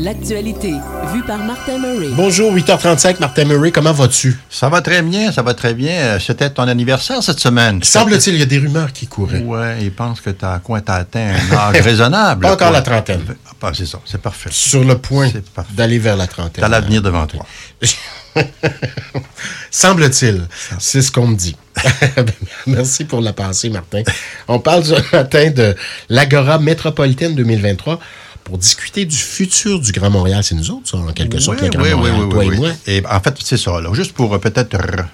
L'actualité, 0.00 0.74
vue 1.12 1.22
par 1.26 1.38
Martin 1.38 1.78
Murray. 1.78 2.10
Bonjour, 2.14 2.54
8h35, 2.54 3.18
Martin 3.18 3.44
Murray, 3.46 3.72
comment 3.72 3.92
vas-tu? 3.92 4.38
Ça 4.48 4.68
va 4.68 4.80
très 4.80 5.02
bien, 5.02 5.32
ça 5.32 5.42
va 5.42 5.54
très 5.54 5.74
bien. 5.74 5.92
Euh, 5.92 6.18
C'était 6.20 6.50
ton 6.50 6.68
anniversaire 6.68 7.20
cette 7.20 7.40
semaine. 7.40 7.82
Semble-t-il, 7.82 8.34
il 8.36 8.38
y 8.38 8.42
a 8.42 8.46
des 8.46 8.58
rumeurs 8.58 8.92
qui 8.92 9.08
couraient. 9.08 9.40
Ouais, 9.40 9.78
ils 9.82 9.90
pensent 9.90 10.20
que 10.20 10.30
t'as 10.30 10.60
quoi, 10.60 10.80
t'as 10.82 10.94
atteint 10.96 11.34
un 11.34 11.56
âge 11.56 11.80
raisonnable. 11.82 12.42
Pas 12.42 12.52
encore 12.52 12.68
quoi. 12.68 12.76
la 12.76 12.82
trentaine. 12.82 13.22
Ah, 13.60 13.72
c'est 13.74 13.86
ça, 13.86 13.98
c'est 14.04 14.20
parfait. 14.22 14.50
Sur 14.52 14.84
le 14.84 14.96
point 14.98 15.30
d'aller 15.72 15.98
vers 15.98 16.16
la 16.16 16.28
trentaine. 16.28 16.62
T'as 16.62 16.68
l'avenir 16.68 17.02
devant 17.02 17.26
toi. 17.26 17.44
Semble-t-il, 19.70 20.46
c'est 20.78 21.02
ce 21.02 21.10
qu'on 21.10 21.26
me 21.26 21.36
dit. 21.36 21.56
Merci 22.68 23.04
pour 23.04 23.20
la 23.20 23.32
pensée, 23.32 23.68
Martin. 23.68 24.02
On 24.46 24.60
parle 24.60 24.84
ce 24.84 24.94
matin 25.16 25.50
de 25.50 25.74
l'Agora 26.08 26.58
métropolitaine 26.60 27.34
2023 27.34 27.98
pour 28.48 28.56
discuter 28.56 29.04
du 29.04 29.14
futur 29.16 29.78
du 29.78 29.92
Grand 29.92 30.08
Montréal. 30.08 30.42
C'est 30.42 30.54
nous 30.54 30.70
autres, 30.70 30.88
ça, 30.88 30.96
en 30.96 31.12
quelque 31.12 31.38
sorte, 31.38 31.60
le 31.60 31.68
Grand 31.68 31.82
oui, 31.82 31.90
Montréal, 31.92 32.16
oui, 32.22 32.28
toi 32.30 32.44
et 32.46 32.50
moi. 32.50 32.70
Et 32.86 33.02
en 33.08 33.20
fait, 33.20 33.34
c'est 33.44 33.58
ça. 33.58 33.72
Juste 33.92 34.12
pour 34.14 34.34
euh, 34.34 34.38
peut-être 34.38 34.74
re- 34.74 35.04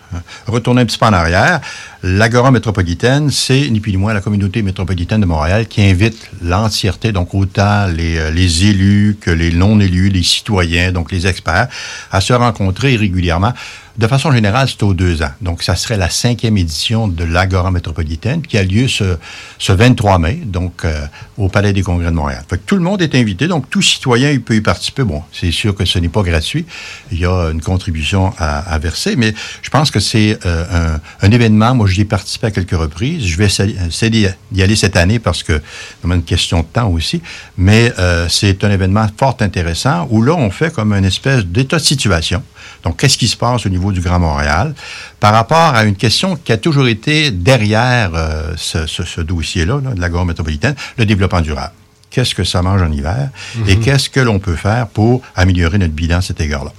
retourner 0.47 0.83
un 0.83 0.87
petit 0.87 0.98
peu 0.98 1.07
en 1.07 1.12
arrière, 1.12 1.60
l'Agora 2.05 2.52
métropolitaine, 2.52 3.30
c'est 3.33 3.69
ni 3.70 3.80
plus 3.80 3.91
ni 3.91 3.98
moins 3.98 4.15
la 4.15 4.20
communauté 4.20 4.62
métropolitaine 4.62 5.20
de 5.20 5.27
Montréal 5.27 5.66
qui 5.66 5.83
invite 5.83 6.30
l'entièreté, 6.43 7.10
donc 7.10 7.34
autant 7.34 7.87
les, 7.88 8.19
euh, 8.19 8.30
les 8.30 8.66
élus 8.66 9.16
que 9.20 9.33
les 9.33 9.51
non-élus, 9.51 10.10
les 10.10 10.23
citoyens, 10.23 10.93
donc 10.93 11.10
les 11.10 11.27
experts, 11.27 11.66
à 12.12 12.21
se 12.21 12.32
rencontrer 12.32 12.95
régulièrement. 12.95 13.52
De 13.97 14.09
façon 14.09 14.33
générale, 14.33 14.69
c'est 14.69 14.83
aux 14.83 14.93
deux 14.93 15.23
ans. 15.23 15.30
Donc, 15.41 15.62
ça 15.62 15.77
serait 15.77 15.97
la 15.97 16.11
cinquième 16.11 16.59
édition 16.59 17.07
de 17.07 17.23
l'Agora 17.23 17.71
métropolitaine 17.71 18.43
qui 18.43 18.59
a 18.59 18.65
lieu 18.65 18.89
ce, 18.89 19.19
ce 19.59 19.73
23 19.73 20.19
mai, 20.19 20.41
donc 20.45 20.85
euh, 20.85 21.07
au 21.39 21.48
Palais 21.48 21.73
des 21.73 21.83
Congrès 21.83 22.11
de 22.11 22.16
Montréal. 22.16 22.43
Fait 22.51 22.59
que 22.59 22.62
tout 22.66 22.75
le 22.75 22.80
monde 22.80 23.02
est 23.02 23.15
invité, 23.15 23.47
donc 23.47 23.71
tout 23.71 23.83
citoyen 23.83 24.37
peut 24.41 24.57
y 24.57 24.61
participer. 24.61 25.05
Bon, 25.05 25.23
c'est 25.33 25.52
sûr 25.52 25.77
que 25.77 25.85
ce 25.85 26.01
n'est 26.01 26.09
pas 26.09 26.23
gratuit. 26.23 26.66
Il 27.12 27.21
y 27.21 27.25
a 27.25 27.51
une 27.52 27.61
contribution 27.61 28.33
à, 28.37 28.77
verser, 28.80 29.15
mais 29.15 29.33
je 29.63 29.71
pense 29.71 29.93
que 29.93 30.01
c'est 30.01 30.40
euh, 30.45 30.96
un, 31.23 31.30
événement. 31.30 31.77
Moi, 31.77 31.87
j'y 31.87 32.01
ai 32.01 32.05
participé 32.05 32.49
à 32.49 32.51
quelques 32.51 32.77
reprises. 32.77 33.24
Je 33.24 33.37
vais 33.37 33.46
essayer 33.46 33.77
essayer 33.87 34.29
d'y 34.51 34.63
aller 34.63 34.77
cette 34.77 34.96
année 34.96 35.21
parce 35.21 35.45
que 35.45 35.63
c'est 36.02 36.13
une 36.13 36.24
question 36.24 36.61
de 36.61 36.66
temps 36.66 36.88
aussi. 36.88 37.23
Mais 37.57 37.93
euh, 38.01 38.29
c'est 38.29 38.65
un 38.65 38.71
événement 38.73 39.07
fort 39.16 39.37
intéressant 39.38 40.09
où 40.11 40.21
là, 40.21 40.35
on 40.35 40.51
fait 40.51 40.74
comme 40.74 40.93
une 40.93 41.05
espèce 41.05 41.45
d'état 41.45 41.77
de 41.77 41.83
situation. 41.83 42.43
Donc, 42.83 42.99
qu'est-ce 42.99 43.18
qui 43.18 43.29
se 43.29 43.37
passe 43.37 43.66
au 43.66 43.68
niveau 43.68 43.84
du 43.93 44.01
Grand 44.01 44.18
Montréal 44.18 44.74
par 45.21 45.32
rapport 45.32 45.74
à 45.74 45.85
une 45.85 45.96
question 45.96 46.37
qui 46.37 46.52
a 46.52 46.57
toujours 46.57 46.88
été 46.88 47.30
derrière 47.30 48.10
euh, 48.15 48.54
ce, 48.57 49.21
dossier-là, 49.21 49.80
là, 49.82 49.95
de 49.95 50.01
la 50.01 50.09
Gare 50.09 50.24
métropolitaine, 50.24 50.74
le 50.99 51.07
développement 51.07 51.40
durable. 51.40 51.73
Qu'est-ce 52.15 52.34
que 52.37 52.45
ça 52.45 52.62
mange 52.62 52.80
en 52.80 52.93
hiver 52.93 53.30
et 53.66 53.76
qu'est-ce 53.80 54.09
que 54.09 54.20
l'on 54.20 54.38
peut 54.38 54.54
faire 54.54 54.87
pour 54.87 55.20
améliorer 55.34 55.79
notre 55.79 55.95
bilan 55.95 56.18
à 56.18 56.23
cet 56.23 56.40
égard-là. 56.40 56.73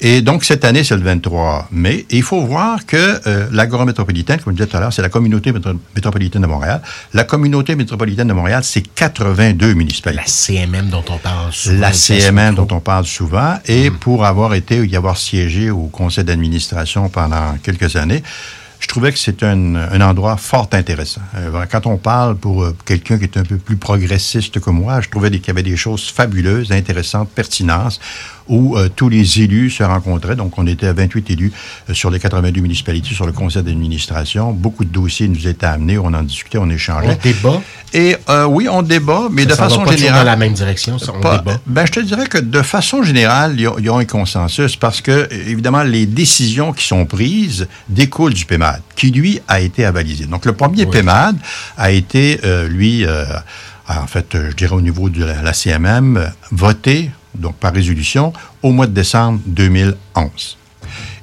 Et 0.00 0.22
donc, 0.22 0.44
cette 0.44 0.64
année, 0.64 0.82
c'est 0.82 0.96
le 0.96 1.02
23 1.02 1.68
mai. 1.70 2.06
Et 2.08 2.16
il 2.16 2.22
faut 2.22 2.40
voir 2.46 2.86
que 2.86 2.96
euh, 3.26 3.48
l'Agora 3.52 3.84
métropolitaine, 3.84 4.40
comme 4.40 4.54
je 4.54 4.56
disais 4.56 4.66
tout 4.70 4.78
à 4.78 4.80
l'heure, 4.80 4.92
c'est 4.94 5.02
la 5.02 5.10
communauté 5.10 5.52
métro- 5.52 5.78
métropolitaine 5.94 6.40
de 6.40 6.46
Montréal. 6.46 6.80
La 7.12 7.24
communauté 7.24 7.76
métropolitaine 7.76 8.28
de 8.28 8.32
Montréal, 8.32 8.64
c'est 8.64 8.80
82 8.80 9.74
municipalités 9.74 10.22
La 10.22 10.26
CMM 10.26 10.88
dont 10.88 11.04
on 11.10 11.18
parle 11.18 11.52
souvent. 11.52 11.80
la 11.80 11.92
Micro. 12.50 12.64
dont 12.64 12.76
on 12.76 12.80
parle 12.80 13.04
souvent, 13.04 13.58
et 13.66 13.90
pour 13.90 14.24
avoir 14.24 14.54
été 14.54 14.76
y 14.86 14.96
avoir 14.96 15.18
siégé 15.18 15.70
au 15.70 15.88
conseil 15.88 16.24
d'administration 16.24 17.10
pendant 17.10 17.58
quelques 17.62 17.94
années, 17.96 18.22
je 18.80 18.86
trouvais 18.86 19.12
que 19.12 19.18
c'est 19.18 19.42
un, 19.42 19.74
un 19.74 20.00
endroit 20.00 20.36
fort 20.36 20.68
intéressant. 20.72 21.20
Euh, 21.36 21.66
Quand 21.70 21.86
on 21.86 21.96
parle 21.96 22.36
pour 22.36 22.62
euh, 22.62 22.76
quelqu'un 22.84 23.18
qui 23.18 23.24
est 23.24 23.36
un 23.36 23.42
peu 23.42 23.56
plus 23.56 23.76
progressiste 23.76 24.60
que 24.60 24.70
moi, 24.70 25.00
je 25.00 25.08
trouvais 25.08 25.30
qu'il 25.30 25.48
y 25.48 25.50
avait 25.50 25.62
des 25.62 25.76
choses 25.76 26.08
fabuleuses, 26.08 26.70
intéressantes, 26.72 27.28
pertinentes, 27.30 28.00
où 28.48 28.76
euh, 28.76 28.88
tous 28.94 29.08
les 29.08 29.40
élus 29.42 29.70
se 29.70 29.82
rencontraient. 29.82 30.36
Donc, 30.36 30.58
on 30.58 30.66
était 30.66 30.86
à 30.86 30.92
28 30.92 31.30
élus 31.30 31.52
euh, 31.88 31.94
sur 31.94 32.10
les 32.10 32.18
82 32.18 32.60
municipalités, 32.60 33.14
sur 33.14 33.26
le 33.26 33.32
conseil 33.32 33.62
d'administration. 33.62 34.52
Beaucoup 34.52 34.84
de 34.84 34.90
dossiers 34.92 35.28
nous 35.28 35.46
étaient 35.46 35.66
amenés, 35.66 35.98
on 35.98 36.06
en 36.14 36.22
discutait, 36.22 36.58
on 36.58 36.68
échangeait. 36.70 37.08
On 37.20 37.22
débat? 37.22 37.60
Et 37.94 38.16
euh, 38.28 38.44
oui, 38.44 38.68
on 38.70 38.82
débat, 38.82 39.28
mais 39.30 39.44
de 39.46 39.50
Ça 39.50 39.56
s'en 39.56 39.62
va 39.62 39.68
façon 39.70 39.84
pas 39.84 39.96
générale... 39.96 40.20
dans 40.20 40.30
la 40.30 40.36
même 40.36 40.52
direction, 40.52 40.98
ça, 40.98 41.12
on 41.14 41.20
Pas- 41.20 41.38
débat. 41.38 41.58
ben, 41.66 41.86
je 41.86 41.92
te 41.92 42.00
dirais 42.00 42.26
que 42.26 42.38
de 42.38 42.62
façon 42.62 43.02
générale, 43.02 43.54
il 43.56 43.62
y, 43.84 43.88
a- 43.88 43.94
un 43.94 44.04
consensus 44.04 44.76
parce 44.76 45.00
que, 45.00 45.28
évidemment, 45.32 45.82
les 45.82 46.06
décisions 46.06 46.72
qui 46.72 46.86
sont 46.86 47.04
prises 47.06 47.66
découlent 47.88 48.34
du 48.34 48.44
PEMAD, 48.44 48.80
qui, 48.96 49.10
lui, 49.10 49.40
a 49.48 49.60
été 49.60 49.84
avalisé. 49.84 50.26
Donc, 50.26 50.44
le 50.44 50.52
premier 50.52 50.84
Oui. 50.84 50.90
PEMAD 50.90 51.36
a 51.76 51.90
été, 51.90 52.40
lui, 52.68 53.04
en 53.88 54.06
fait, 54.06 54.26
je 54.34 54.54
dirais 54.54 54.74
au 54.74 54.80
niveau 54.80 55.08
de 55.08 55.24
la, 55.24 55.42
la 55.42 55.52
CMM, 55.52 56.30
voté, 56.50 57.10
donc 57.38 57.56
par 57.56 57.72
résolution, 57.72 58.32
au 58.62 58.72
mois 58.72 58.86
de 58.86 58.92
décembre 58.92 59.40
2011. 59.46 60.56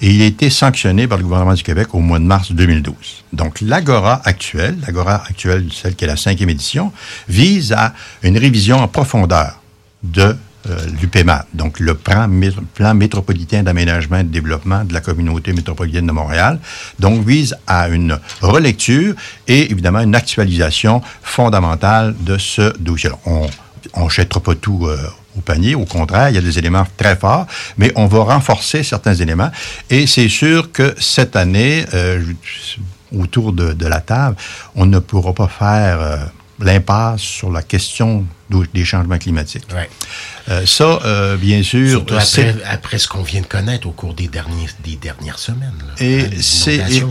Et 0.02 0.12
il 0.12 0.22
a 0.22 0.26
été 0.26 0.50
sanctionné 0.50 1.08
par 1.08 1.18
le 1.18 1.24
gouvernement 1.24 1.54
du 1.54 1.64
Québec 1.64 1.88
au 1.94 2.00
mois 2.00 2.20
de 2.20 2.24
mars 2.26 2.52
2012. 2.52 2.96
Donc, 3.34 3.62
l'Agora 3.62 4.22
actuelle, 4.26 4.78
l'Agora 4.86 5.16
actuelle, 5.28 5.68
celle 5.74 5.96
qui 5.96 6.04
est 6.04 6.08
la 6.08 6.18
cinquième 6.18 6.50
édition, 6.50 6.92
vise 7.28 7.72
à 7.74 7.94
une 8.22 8.38
révision 8.38 8.78
en 8.78 8.88
profondeur 8.88 9.60
de 10.04 10.36
euh, 10.68 10.84
du 11.00 11.08
PEMAD, 11.08 11.46
donc 11.54 11.80
le 11.80 11.94
plan, 11.94 12.28
mé- 12.28 12.52
plan 12.74 12.96
métropolitain 12.96 13.62
d'aménagement 13.62 14.18
et 14.18 14.24
de 14.24 14.30
développement 14.30 14.84
de 14.84 14.94
la 14.94 15.00
communauté 15.00 15.54
métropolitaine 15.54 16.08
de 16.08 16.12
Montréal, 16.12 16.60
donc 16.98 17.24
vise 17.24 17.56
à 17.68 17.88
une 17.90 18.18
relecture 18.42 19.14
et 19.48 19.72
évidemment 19.72 20.00
une 20.00 20.16
actualisation 20.16 21.04
fondamentale 21.22 22.16
de 22.20 22.38
ce 22.40 22.76
dossier-là. 22.80 23.18
On 23.28 23.48
on 23.94 24.06
ne 24.06 24.10
jettera 24.10 24.40
pas 24.42 24.56
tout 24.56 24.88
euh, 24.88 24.98
au 25.38 25.42
panier. 25.42 25.76
Au 25.76 25.86
contraire, 25.86 26.30
il 26.30 26.36
y 26.36 26.38
a 26.38 26.42
des 26.42 26.58
éléments 26.58 26.86
très 26.98 27.16
forts, 27.16 27.48
mais 27.78 27.92
on 27.96 28.08
va 28.08 28.24
renforcer 28.24 28.84
certains 28.84 29.16
éléments. 29.16 29.52
Et 29.90 30.08
c'est 30.08 30.30
sûr 30.30 30.72
que 30.72 30.96
cette 31.00 31.36
année, 31.36 31.86
euh, 31.94 32.22
autour 33.18 33.54
de, 33.54 33.74
de 33.74 33.88
la 33.88 34.02
table, 34.02 34.36
on 34.76 34.86
ne 34.86 35.00
pourra 35.00 35.34
pas 35.34 35.48
faire 35.48 36.02
euh, 36.02 36.18
l'impasse 36.60 37.22
sur 37.22 37.52
la 37.52 37.62
question 37.62 38.26
des 38.74 38.86
changements 38.86 39.18
climatiques. 39.18 39.66
Ouais. 39.74 39.90
Euh, 40.50 40.66
ça, 40.66 41.00
euh, 41.04 41.36
bien 41.36 41.64
sûr, 41.64 42.06
après, 42.10 42.56
après 42.70 42.98
ce 43.00 43.08
qu'on 43.08 43.24
vient 43.24 43.42
de 43.42 43.46
connaître 43.48 43.88
au 43.88 43.92
cours 43.92 44.14
des, 44.14 44.28
derniers, 44.28 44.68
des 44.84 44.96
dernières 44.96 45.40
semaines. 45.40 45.74
là. 45.80 45.94
Hein, 45.94 45.96
Et 46.00 46.22
les 46.28 46.42
c'est 46.42 46.76
et- 46.76 47.04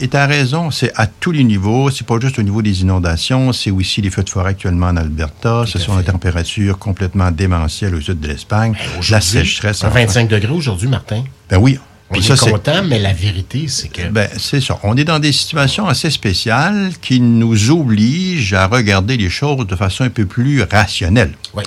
et 0.00 0.08
t'as 0.08 0.26
raison, 0.26 0.70
c'est 0.72 0.92
à 0.96 1.06
tous 1.06 1.30
les 1.30 1.44
niveaux. 1.44 1.90
C'est 1.90 2.06
pas 2.06 2.18
juste 2.20 2.38
au 2.38 2.42
niveau 2.42 2.60
des 2.60 2.80
inondations, 2.82 3.52
c'est 3.52 3.70
aussi 3.70 4.02
les 4.02 4.10
feux 4.10 4.24
de 4.24 4.28
forêt 4.30 4.50
actuellement 4.50 4.88
en 4.88 4.96
Alberta. 4.96 5.64
Ce 5.66 5.78
à 5.78 5.80
sont 5.80 5.92
fait. 5.92 5.98
les 6.00 6.04
températures 6.06 6.78
complètement 6.78 7.30
démentielles 7.30 7.94
au 7.94 8.00
sud 8.00 8.18
de 8.20 8.26
l'Espagne, 8.28 8.72
Ben, 8.72 9.00
la 9.10 9.20
sécheresse. 9.20 9.84
à 9.84 9.86
en 9.86 9.90
25 9.90 10.28
degrés 10.28 10.52
aujourd'hui, 10.52 10.88
Martin. 10.88 11.22
Ben 11.48 11.58
oui. 11.58 11.78
On 12.10 12.14
Puis 12.14 12.28
est 12.28 12.36
ça, 12.36 12.50
content, 12.50 12.82
mais 12.82 12.98
la 12.98 13.12
vérité, 13.12 13.66
c'est 13.68 13.86
que 13.86 14.08
Ben, 14.08 14.28
c'est 14.36 14.60
ça. 14.60 14.80
On 14.82 14.96
est 14.96 15.04
dans 15.04 15.20
des 15.20 15.30
situations 15.30 15.86
assez 15.86 16.10
spéciales 16.10 16.90
qui 17.00 17.20
nous 17.20 17.70
obligent 17.70 18.54
à 18.54 18.66
regarder 18.66 19.16
les 19.16 19.30
choses 19.30 19.64
de 19.64 19.76
façon 19.76 20.02
un 20.02 20.10
peu 20.10 20.26
plus 20.26 20.62
rationnelle. 20.62 21.32
Oui. 21.54 21.62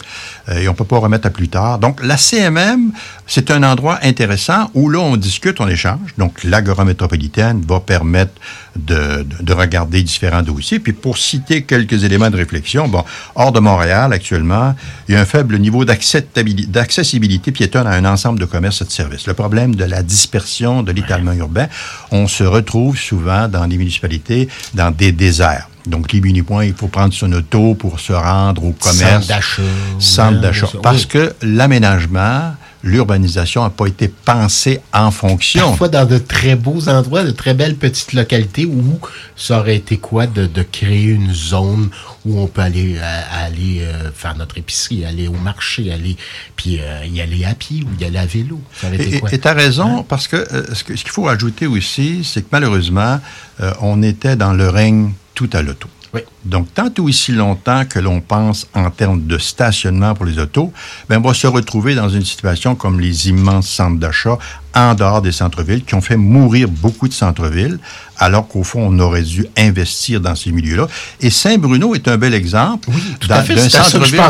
Euh, 0.50 0.60
et 0.60 0.68
on 0.68 0.74
peut 0.74 0.84
pas 0.84 0.98
remettre 0.98 1.28
à 1.28 1.30
plus 1.30 1.48
tard. 1.48 1.80
Donc, 1.80 2.04
la 2.04 2.18
CMM, 2.18 2.92
c'est 3.26 3.52
un 3.52 3.64
endroit 3.64 4.00
intéressant 4.04 4.70
où 4.74 4.90
là, 4.90 5.00
on 5.00 5.16
discute, 5.18 5.60
on 5.62 5.68
échange. 5.68 6.14
Donc, 6.18 6.44
l'Agora 6.44 6.84
métropolitaine 6.86 7.62
va 7.68 7.80
permettre 7.80 8.34
de, 8.76 9.24
de- 9.24 9.44
de 9.44 9.54
regarder 9.54 10.04
différents 10.04 10.42
dossiers. 10.42 10.80
Puis, 10.80 10.94
pour 10.94 11.18
citer 11.18 11.64
quelques 11.64 12.04
éléments 12.04 12.30
de 12.30 12.36
réflexion, 12.38 12.88
bon, 12.88 13.04
hors 13.36 13.52
de 13.52 13.60
Montréal, 13.60 14.12
actuellement, 14.14 14.76
il 15.08 15.14
y 15.14 15.18
a 15.18 15.22
un 15.22 15.26
faible 15.26 15.58
niveau 15.58 15.86
d'accessibilité 15.86 17.52
piétonne 17.52 17.88
à 17.88 17.92
un 17.92 18.06
ensemble 18.06 18.40
de 18.40 18.46
commerces 18.46 18.82
et 18.82 18.86
de 18.86 18.92
services. 18.92 19.28
Le 19.28 19.34
problème 19.34 19.76
de 19.76 19.84
la 19.86 20.04
dispersion, 20.04 20.84
de 20.84 20.92
l'étalement 20.92 21.34
urbain, 21.34 21.68
on 22.12 22.28
se 22.28 22.44
retrouve 22.44 22.98
souvent 22.98 23.48
dans 23.48 23.66
les 23.66 23.78
municipalités, 23.78 24.48
dans 24.74 24.92
des 24.92 25.12
déserts. 25.12 25.70
Donc, 25.86 26.12
les 26.14 26.22
mini-points, 26.22 26.64
il 26.66 26.74
faut 26.74 26.88
prendre 26.88 27.14
son 27.14 27.32
auto 27.34 27.76
pour 27.76 28.00
se 28.00 28.14
rendre 28.14 28.64
au 28.64 28.72
commerce. 28.72 29.26
centre 29.26 29.28
d'achat. 29.28 29.62
Centre 30.00 30.40
d'achat. 30.42 30.68
Parce 30.82 31.06
que 31.06 31.34
l'aménagement, 31.42 32.56
l'urbanisation 32.84 33.64
n'a 33.64 33.70
pas 33.70 33.88
été 33.88 34.08
pensée 34.10 34.82
en 34.94 35.10
fonction. 35.10 35.62
Parfois 35.70 35.88
dans 35.90 36.06
de 36.06 36.18
très 36.18 36.56
beaux 36.56 36.90
endroits, 36.90 37.24
de 37.24 37.32
très 37.32 37.54
belles 37.54 37.76
petites 37.78 38.14
localités 38.14 38.66
où 38.66 39.00
ça 39.36 39.60
aurait 39.60 39.78
été 39.78 39.98
quoi 39.98 40.28
de, 40.28 40.46
de 40.46 40.64
créer 40.64 41.06
une 41.06 41.34
zone 41.34 41.90
où 42.26 42.40
on 42.40 42.48
peut 42.48 42.62
aller, 42.62 42.98
à- 43.00 43.44
aller 43.46 43.80
euh, 43.82 44.12
faire 44.14 44.36
notre 44.36 44.58
épicerie, 44.58 45.06
aller 45.06 45.28
au 45.28 45.34
marché, 45.34 45.92
aller 45.92 46.18
puis 46.56 46.80
euh, 46.82 47.06
y 47.06 47.22
aller 47.22 47.46
à 47.46 47.54
pied 47.56 47.84
ou 47.84 48.02
y 48.02 48.06
aller 48.06 48.18
à 48.20 48.26
vélo. 48.26 48.60
Ça 48.80 48.88
aurait 48.88 48.98
été 48.98 49.22
Et 49.32 49.40
tu 49.40 49.48
as 49.48 49.54
raison, 49.54 50.04
parce 50.04 50.28
que 50.28 50.36
euh, 50.36 50.74
ce 50.74 50.84
que- 50.84 50.96
ce 50.96 51.04
qu'il 51.04 51.12
faut 51.12 51.28
ajouter 51.28 51.68
aussi, 51.68 52.24
c'est 52.24 52.42
que 52.42 52.48
malheureusement, 52.52 53.20
euh, 53.62 53.74
on 53.82 54.04
était 54.04 54.36
dans 54.36 54.54
le 54.54 54.70
règne 54.70 55.14
tout 55.36 55.50
à 55.54 55.62
l'auto. 55.62 55.88
Oui. 56.14 56.22
Donc, 56.46 56.74
tant 56.74 56.90
ou 57.00 57.08
aussi 57.08 57.32
longtemps 57.32 57.86
que 57.86 58.00
l'on 58.00 58.20
pense 58.20 58.68
en 58.74 58.90
termes 58.90 59.26
de 59.26 59.38
stationnement 59.38 60.14
pour 60.14 60.26
les 60.26 60.40
autos, 60.40 60.74
ben, 61.10 61.20
on 61.24 61.28
va 61.28 61.34
se 61.34 61.48
retrouver 61.48 61.96
dans 61.96 62.10
une 62.10 62.26
situation 62.26 62.76
comme 62.76 63.00
les 63.00 63.30
immenses 63.30 63.68
centres 63.70 64.00
d'achat 64.00 64.38
en 64.76 64.96
dehors 64.96 65.22
des 65.22 65.32
centres-villes 65.32 65.84
qui 65.84 65.96
ont 65.96 66.02
fait 66.02 66.18
mourir 66.18 66.68
beaucoup 66.68 67.08
de 67.08 67.14
centres-villes, 67.14 67.78
alors 68.18 68.48
qu'au 68.48 68.64
fond, 68.64 68.88
on 68.90 69.00
aurait 69.00 69.22
dû 69.22 69.46
investir 69.58 70.20
dans 70.20 70.36
ces 70.36 70.52
milieux-là. 70.52 70.88
Et 71.22 71.30
Saint-Bruno 71.30 71.94
est 71.96 72.08
un 72.08 72.18
bel 72.18 72.34
exemple 72.34 72.90
oui, 72.92 73.02
d'un 73.28 73.44
centre-ville 73.70 74.22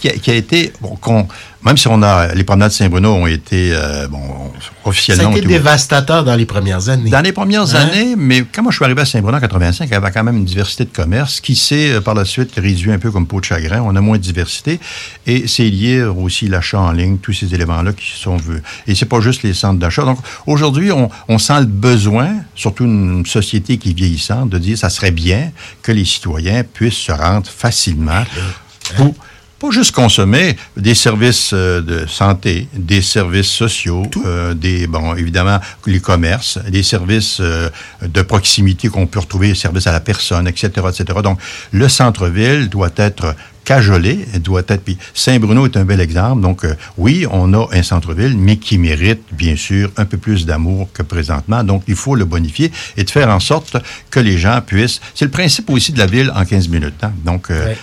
qui, 0.00 0.08
qui, 0.20 0.30
a 0.30 0.34
été, 0.34 0.72
bon, 0.80 0.96
même 1.62 1.76
si 1.76 1.88
on 1.88 2.02
a 2.02 2.32
les 2.34 2.44
promenades 2.44 2.70
de 2.70 2.74
Saint-Bruno 2.74 3.10
ont 3.10 3.26
été 3.26 3.72
euh, 3.74 4.08
bon 4.08 4.52
officiellement. 4.84 5.30
Ça 5.30 5.36
a 5.36 5.38
été 5.38 5.46
dévastateur 5.46 6.24
dans 6.24 6.36
les 6.36 6.46
premières 6.46 6.88
années. 6.88 7.10
Dans 7.10 7.20
les 7.20 7.32
premières 7.32 7.74
hein? 7.74 7.88
années, 7.88 8.14
mais 8.16 8.44
quand 8.50 8.62
moi 8.62 8.72
je 8.72 8.76
suis 8.76 8.84
arrivé 8.84 9.02
à 9.02 9.04
Saint-Bruno 9.04 9.36
en 9.36 9.40
85, 9.40 9.84
il 9.84 9.90
y 9.90 9.94
avait 9.94 10.10
quand 10.10 10.24
même 10.24 10.38
une 10.38 10.44
diversité 10.44 10.84
de 10.84 10.90
commerce 10.90 11.19
qui 11.26 11.56
s'est 11.56 11.92
euh, 11.92 12.00
par 12.00 12.14
la 12.14 12.24
suite 12.24 12.52
réduit 12.56 12.92
un 12.92 12.98
peu 12.98 13.10
comme 13.10 13.26
peau 13.26 13.40
de 13.40 13.44
chagrin. 13.44 13.82
On 13.82 13.94
a 13.96 14.00
moins 14.00 14.16
de 14.16 14.22
diversité 14.22 14.80
et 15.26 15.46
c'est 15.46 15.68
lié 15.68 16.02
aussi 16.02 16.48
l'achat 16.48 16.80
en 16.80 16.92
ligne, 16.92 17.18
tous 17.18 17.32
ces 17.32 17.54
éléments-là 17.54 17.92
qui 17.92 18.06
sont 18.06 18.36
vus. 18.36 18.62
Et 18.86 18.94
c'est 18.94 19.06
pas 19.06 19.20
juste 19.20 19.42
les 19.42 19.54
centres 19.54 19.78
d'achat. 19.78 20.04
Donc 20.04 20.18
aujourd'hui, 20.46 20.92
on, 20.92 21.10
on, 21.28 21.38
sent 21.38 21.60
le 21.60 21.66
besoin, 21.66 22.36
surtout 22.54 22.84
une 22.84 23.26
société 23.26 23.78
qui 23.78 23.90
est 23.90 23.94
vieillissante, 23.94 24.50
de 24.50 24.58
dire 24.58 24.78
ça 24.78 24.90
serait 24.90 25.10
bien 25.10 25.52
que 25.82 25.92
les 25.92 26.04
citoyens 26.04 26.64
puissent 26.64 26.94
se 26.94 27.12
rendre 27.12 27.48
facilement 27.48 28.24
pour 28.96 29.14
pas 29.60 29.70
juste 29.70 29.94
consommer 29.94 30.56
des 30.76 30.94
services 30.94 31.50
euh, 31.52 31.82
de 31.82 32.06
santé, 32.06 32.66
des 32.72 33.02
services 33.02 33.50
sociaux, 33.50 34.04
euh, 34.24 34.54
des 34.54 34.86
bon 34.86 35.14
évidemment 35.14 35.60
les 35.86 36.00
commerces, 36.00 36.58
des 36.70 36.82
services 36.82 37.38
euh, 37.40 37.68
de 38.02 38.22
proximité 38.22 38.88
qu'on 38.88 39.06
peut 39.06 39.20
retrouver, 39.20 39.48
les 39.48 39.54
services 39.54 39.86
à 39.86 39.92
la 39.92 40.00
personne, 40.00 40.48
etc., 40.48 40.70
etc. 40.88 41.04
Donc 41.22 41.38
le 41.72 41.88
centre-ville 41.88 42.70
doit 42.70 42.90
être 42.96 43.36
cajolé, 43.64 44.26
doit 44.40 44.62
être. 44.68 44.82
Puis 44.82 44.98
Saint-Bruno 45.14 45.66
est 45.66 45.76
un 45.76 45.84
bel 45.84 46.00
exemple. 46.00 46.42
Donc, 46.42 46.64
euh, 46.64 46.74
oui, 46.96 47.26
on 47.30 47.52
a 47.54 47.68
un 47.72 47.82
centre-ville, 47.82 48.36
mais 48.36 48.56
qui 48.56 48.78
mérite, 48.78 49.22
bien 49.32 49.56
sûr, 49.56 49.90
un 49.96 50.04
peu 50.04 50.16
plus 50.16 50.46
d'amour 50.46 50.88
que 50.92 51.02
présentement. 51.02 51.62
Donc, 51.64 51.84
il 51.86 51.96
faut 51.96 52.14
le 52.14 52.24
bonifier 52.24 52.72
et 52.96 53.04
de 53.04 53.10
faire 53.10 53.28
en 53.28 53.40
sorte 53.40 53.76
que 54.10 54.20
les 54.20 54.38
gens 54.38 54.60
puissent. 54.64 55.00
C'est 55.14 55.24
le 55.24 55.30
principe 55.30 55.70
aussi 55.70 55.92
de 55.92 55.98
la 55.98 56.06
ville 56.06 56.32
en 56.34 56.44
15 56.44 56.68
minutes. 56.68 57.02
Hein? 57.02 57.12
Donc, 57.24 57.50
euh, 57.50 57.74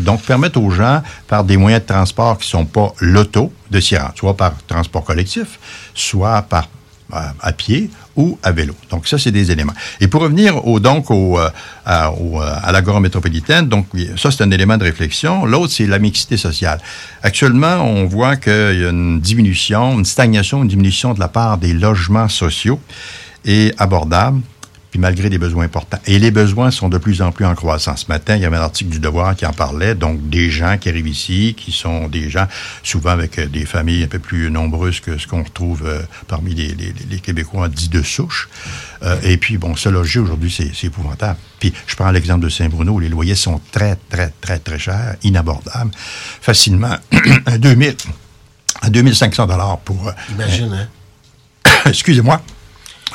donc, 0.00 0.22
permettre 0.22 0.60
aux 0.60 0.70
gens, 0.70 1.02
par 1.28 1.44
des 1.44 1.56
moyens 1.56 1.82
de 1.82 1.86
transport 1.86 2.38
qui 2.38 2.46
ne 2.46 2.50
sont 2.50 2.66
pas 2.66 2.92
l'auto, 3.00 3.52
de 3.70 3.80
s'y 3.80 3.96
rendre, 3.96 4.14
soit 4.16 4.36
par 4.36 4.54
transport 4.66 5.04
collectif, 5.04 5.58
soit 5.94 6.42
par 6.42 6.68
à, 7.12 7.52
pied 7.52 7.90
ou 8.16 8.38
à 8.42 8.52
vélo. 8.52 8.74
Donc 8.90 9.06
ça, 9.06 9.18
c'est 9.18 9.30
des 9.30 9.50
éléments. 9.50 9.72
Et 10.00 10.08
pour 10.08 10.22
revenir 10.22 10.66
au, 10.66 10.80
donc 10.80 11.10
au, 11.10 11.38
euh, 11.38 11.48
à, 11.84 12.10
au, 12.12 12.40
euh, 12.40 12.54
à 12.62 12.72
l'agora 12.72 13.00
métropolitaine, 13.00 13.68
donc 13.68 13.86
ça, 14.16 14.30
c'est 14.30 14.42
un 14.42 14.50
élément 14.50 14.76
de 14.76 14.84
réflexion. 14.84 15.44
L'autre, 15.46 15.72
c'est 15.72 15.86
la 15.86 15.98
mixité 15.98 16.36
sociale. 16.36 16.80
Actuellement, 17.22 17.76
on 17.76 18.06
voit 18.06 18.36
qu'il 18.36 18.52
y 18.52 18.84
a 18.84 18.90
une 18.90 19.20
diminution, 19.20 19.98
une 19.98 20.04
stagnation, 20.04 20.62
une 20.62 20.68
diminution 20.68 21.14
de 21.14 21.20
la 21.20 21.28
part 21.28 21.58
des 21.58 21.72
logements 21.72 22.28
sociaux 22.28 22.80
et 23.44 23.72
abordables 23.78 24.40
puis 24.90 24.98
malgré 24.98 25.30
des 25.30 25.38
besoins 25.38 25.64
importants. 25.64 26.00
Et 26.06 26.18
les 26.18 26.30
besoins 26.30 26.70
sont 26.70 26.88
de 26.88 26.98
plus 26.98 27.22
en 27.22 27.30
plus 27.30 27.44
en 27.44 27.54
croissance. 27.54 28.02
Ce 28.02 28.06
matin, 28.08 28.36
il 28.36 28.42
y 28.42 28.44
avait 28.44 28.56
un 28.56 28.62
article 28.62 28.90
du 28.90 28.98
Devoir 28.98 29.36
qui 29.36 29.46
en 29.46 29.52
parlait, 29.52 29.94
donc 29.94 30.28
des 30.28 30.50
gens 30.50 30.78
qui 30.78 30.88
arrivent 30.88 31.08
ici, 31.08 31.54
qui 31.56 31.70
sont 31.70 32.08
des 32.08 32.28
gens 32.28 32.46
souvent 32.82 33.10
avec 33.10 33.38
euh, 33.38 33.46
des 33.46 33.66
familles 33.66 34.04
un 34.04 34.08
peu 34.08 34.18
plus 34.18 34.50
nombreuses 34.50 35.00
que 35.00 35.16
ce 35.16 35.26
qu'on 35.26 35.44
retrouve 35.44 35.86
euh, 35.86 36.02
parmi 36.26 36.54
les, 36.54 36.68
les, 36.68 36.92
les, 37.08 37.20
Québécois 37.20 37.68
dits 37.68 37.88
de 37.88 38.02
souche. 38.02 38.48
Euh, 39.02 39.16
et 39.22 39.36
puis, 39.36 39.58
bon, 39.58 39.76
se 39.76 39.88
loger 39.88 40.18
aujourd'hui, 40.18 40.50
c'est 40.50 40.86
épouvantable. 40.86 41.38
Puis, 41.60 41.72
je 41.86 41.94
prends 41.94 42.10
l'exemple 42.10 42.44
de 42.44 42.48
Saint-Bruno, 42.48 42.94
où 42.94 43.00
les 43.00 43.08
loyers 43.08 43.36
sont 43.36 43.60
très, 43.70 43.96
très, 44.08 44.32
très, 44.40 44.58
très 44.58 44.78
chers, 44.78 45.16
inabordables. 45.22 45.92
Facilement, 46.40 46.96
à 47.46 47.58
2000, 47.58 47.96
à 48.82 48.90
2500 48.90 49.46
dollars 49.46 49.78
pour... 49.78 50.12
Imagine, 50.30 50.72
hein? 50.72 50.88
Excusez-moi 51.86 52.42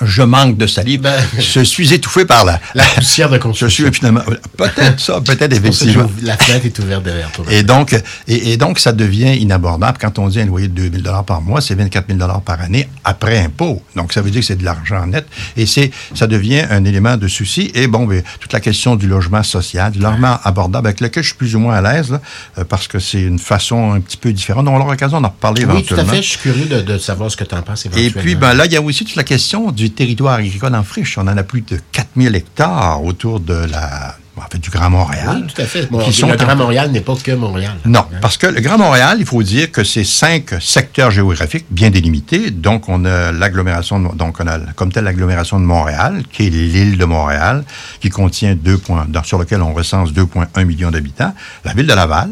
je 0.01 0.21
manque 0.23 0.57
de 0.57 0.67
salive. 0.67 1.01
Ben, 1.01 1.15
je 1.37 1.61
suis 1.61 1.93
étouffé 1.93 2.25
par 2.25 2.45
la, 2.45 2.59
la 2.73 2.83
poussière 2.83 3.29
de 3.29 3.37
construction. 3.37 3.67
Je 3.67 3.73
suis 3.73 3.93
finalement 3.93 4.21
peut-être 4.57 4.99
ça, 4.99 5.21
peut-être 5.21 5.53
effectivement. 5.53 6.09
La 6.23 6.37
fenêtre 6.37 6.65
est 6.65 6.79
ouverte 6.79 7.03
derrière 7.03 7.31
toi. 7.31 7.45
Et 7.49 7.63
donc, 7.63 7.95
et, 8.27 8.57
donc, 8.57 8.79
ça 8.79 8.91
devient 8.91 9.35
inabordable 9.35 9.97
quand 9.99 10.19
on 10.19 10.27
dit 10.27 10.39
un 10.39 10.45
loyer 10.45 10.67
de 10.67 10.73
2000 10.73 11.03
dollars 11.03 11.23
par 11.23 11.41
mois, 11.41 11.61
c'est 11.61 11.75
24 11.75 12.07
000 12.07 12.19
dollars 12.19 12.41
par 12.41 12.61
année 12.61 12.89
après 13.03 13.39
impôt. 13.39 13.81
Donc, 13.95 14.13
ça 14.13 14.21
veut 14.21 14.31
dire 14.31 14.41
que 14.41 14.47
c'est 14.47 14.55
de 14.55 14.63
l'argent 14.63 15.05
net 15.07 15.25
et 15.57 15.65
c'est, 15.65 15.91
ça 16.13 16.27
devient 16.27 16.65
un 16.69 16.83
élément 16.85 17.17
de 17.17 17.27
souci. 17.27 17.71
Et 17.73 17.87
bon, 17.87 18.05
ben, 18.05 18.23
toute 18.39 18.53
la 18.53 18.59
question 18.59 18.95
du 18.95 19.07
logement 19.07 19.43
social, 19.43 19.91
du 19.91 19.99
logement 19.99 20.37
abordable, 20.43 20.87
avec 20.87 21.01
lequel 21.01 21.23
je 21.23 21.29
suis 21.29 21.37
plus 21.37 21.55
ou 21.55 21.59
moins 21.59 21.75
à 21.75 21.81
l'aise, 21.81 22.17
euh, 22.57 22.63
parce 22.63 22.87
que 22.87 22.99
c'est 22.99 23.21
une 23.21 23.39
façon 23.39 23.93
un 23.93 23.99
petit 23.99 24.17
peu 24.17 24.33
différente. 24.33 24.67
On 24.67 24.75
aura 24.75 24.91
l'occasion 24.91 25.21
d'en 25.21 25.29
reparler 25.29 25.65
oui, 25.65 25.71
éventuellement. 25.71 26.03
tout 26.03 26.09
à 26.09 26.15
fait. 26.15 26.21
Je 26.21 26.29
suis 26.29 26.39
curieux 26.39 26.65
de, 26.65 26.81
de 26.81 26.97
savoir 26.97 27.31
ce 27.31 27.37
que 27.37 27.43
tu 27.43 27.55
en 27.55 27.61
penses 27.61 27.85
éventuellement. 27.85 28.19
Et 28.19 28.23
puis, 28.23 28.35
ben 28.35 28.53
là, 28.53 28.65
il 28.65 28.71
y 28.73 28.77
a 28.77 28.81
aussi 28.81 29.05
toute 29.05 29.15
la 29.15 29.23
question 29.23 29.71
du 29.71 29.84
territoire 29.91 30.35
agricole 30.35 30.75
en 30.75 30.83
friche. 30.83 31.17
On 31.17 31.21
en 31.21 31.37
a 31.37 31.43
plus 31.43 31.61
de 31.61 31.79
4000 31.91 32.35
hectares 32.35 33.03
autour 33.03 33.39
de 33.39 33.53
la 33.53 34.15
en 34.37 34.41
fait, 34.49 34.57
du 34.57 34.69
Grand 34.69 34.89
Montréal. 34.89 35.43
Oui, 35.43 35.53
tout 35.53 35.61
à 35.61 35.65
fait. 35.65 35.89
le 35.89 36.35
Grand 36.35 36.55
Montréal 36.55 36.91
n'est 36.91 37.01
pas 37.01 37.15
que 37.15 37.31
Montréal. 37.31 37.75
Non, 37.85 38.01
hein? 38.01 38.17
parce 38.21 38.37
que 38.37 38.47
le 38.47 38.59
Grand 38.61 38.77
Montréal, 38.77 39.17
il 39.19 39.25
faut 39.25 39.41
dire 39.43 39.71
que 39.71 39.83
c'est 39.83 40.03
cinq 40.03 40.55
secteurs 40.59 41.11
géographiques 41.11 41.65
bien 41.69 41.89
délimités. 41.89 42.51
Donc, 42.51 42.89
on 42.89 43.05
a 43.05 43.31
l'agglomération, 43.31 43.99
donc 43.99 44.37
on 44.39 44.47
a 44.47 44.59
comme 44.75 44.91
telle 44.91 45.05
l'agglomération 45.05 45.59
de 45.59 45.65
Montréal, 45.65 46.23
qui 46.31 46.47
est 46.47 46.49
l'île 46.49 46.97
de 46.97 47.05
Montréal, 47.05 47.63
qui 48.01 48.09
contient 48.09 48.55
deux 48.55 48.77
points, 48.77 49.07
sur 49.23 49.39
lequel 49.39 49.61
on 49.61 49.73
recense 49.73 50.11
2,1 50.11 50.65
millions 50.65 50.91
d'habitants. 50.91 51.33
La 51.63 51.73
ville 51.73 51.87
de 51.87 51.93
Laval, 51.93 52.29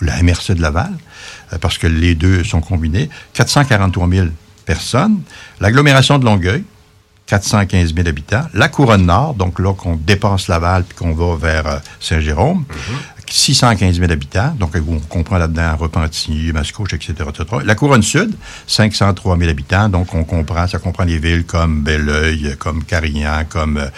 ou 0.00 0.04
la 0.04 0.22
MRC 0.22 0.54
de 0.54 0.62
Laval, 0.62 0.92
euh, 1.52 1.58
parce 1.58 1.78
que 1.78 1.86
les 1.86 2.14
deux 2.14 2.42
sont 2.42 2.60
combinés, 2.60 3.10
443 3.34 4.08
000 4.08 4.26
personnes. 4.64 5.20
L'agglomération 5.60 6.18
de 6.18 6.24
Longueuil, 6.24 6.64
415 7.26 7.94
000 7.94 8.06
habitants. 8.08 8.44
La 8.52 8.68
Couronne 8.68 9.06
Nord, 9.06 9.34
donc 9.34 9.58
là 9.58 9.72
qu'on 9.72 9.96
dépasse 9.96 10.48
Laval 10.48 10.84
puis 10.84 10.96
qu'on 10.96 11.14
va 11.14 11.36
vers 11.36 11.66
euh, 11.66 11.78
Saint-Jérôme, 12.00 12.64
615 13.30 13.98
000 13.98 14.10
habitants. 14.10 14.54
Donc 14.58 14.72
on 14.88 14.98
comprend 15.00 15.38
là-dedans 15.38 15.76
Repentigny, 15.76 16.52
Mascouche, 16.52 16.94
etc., 16.94 17.12
etc., 17.28 17.44
La 17.64 17.74
Couronne 17.74 18.02
Sud, 18.02 18.34
503 18.66 19.38
000 19.38 19.50
habitants. 19.50 19.88
Donc 19.88 20.14
on 20.14 20.24
comprend, 20.24 20.66
ça 20.66 20.78
comprend 20.78 21.04
les 21.04 21.18
villes 21.18 21.44
comme 21.44 21.82
Belleuil, 21.82 22.56
comme 22.58 22.84
Carignan, 22.84 23.44
comme 23.48 23.78
euh, 23.78 23.88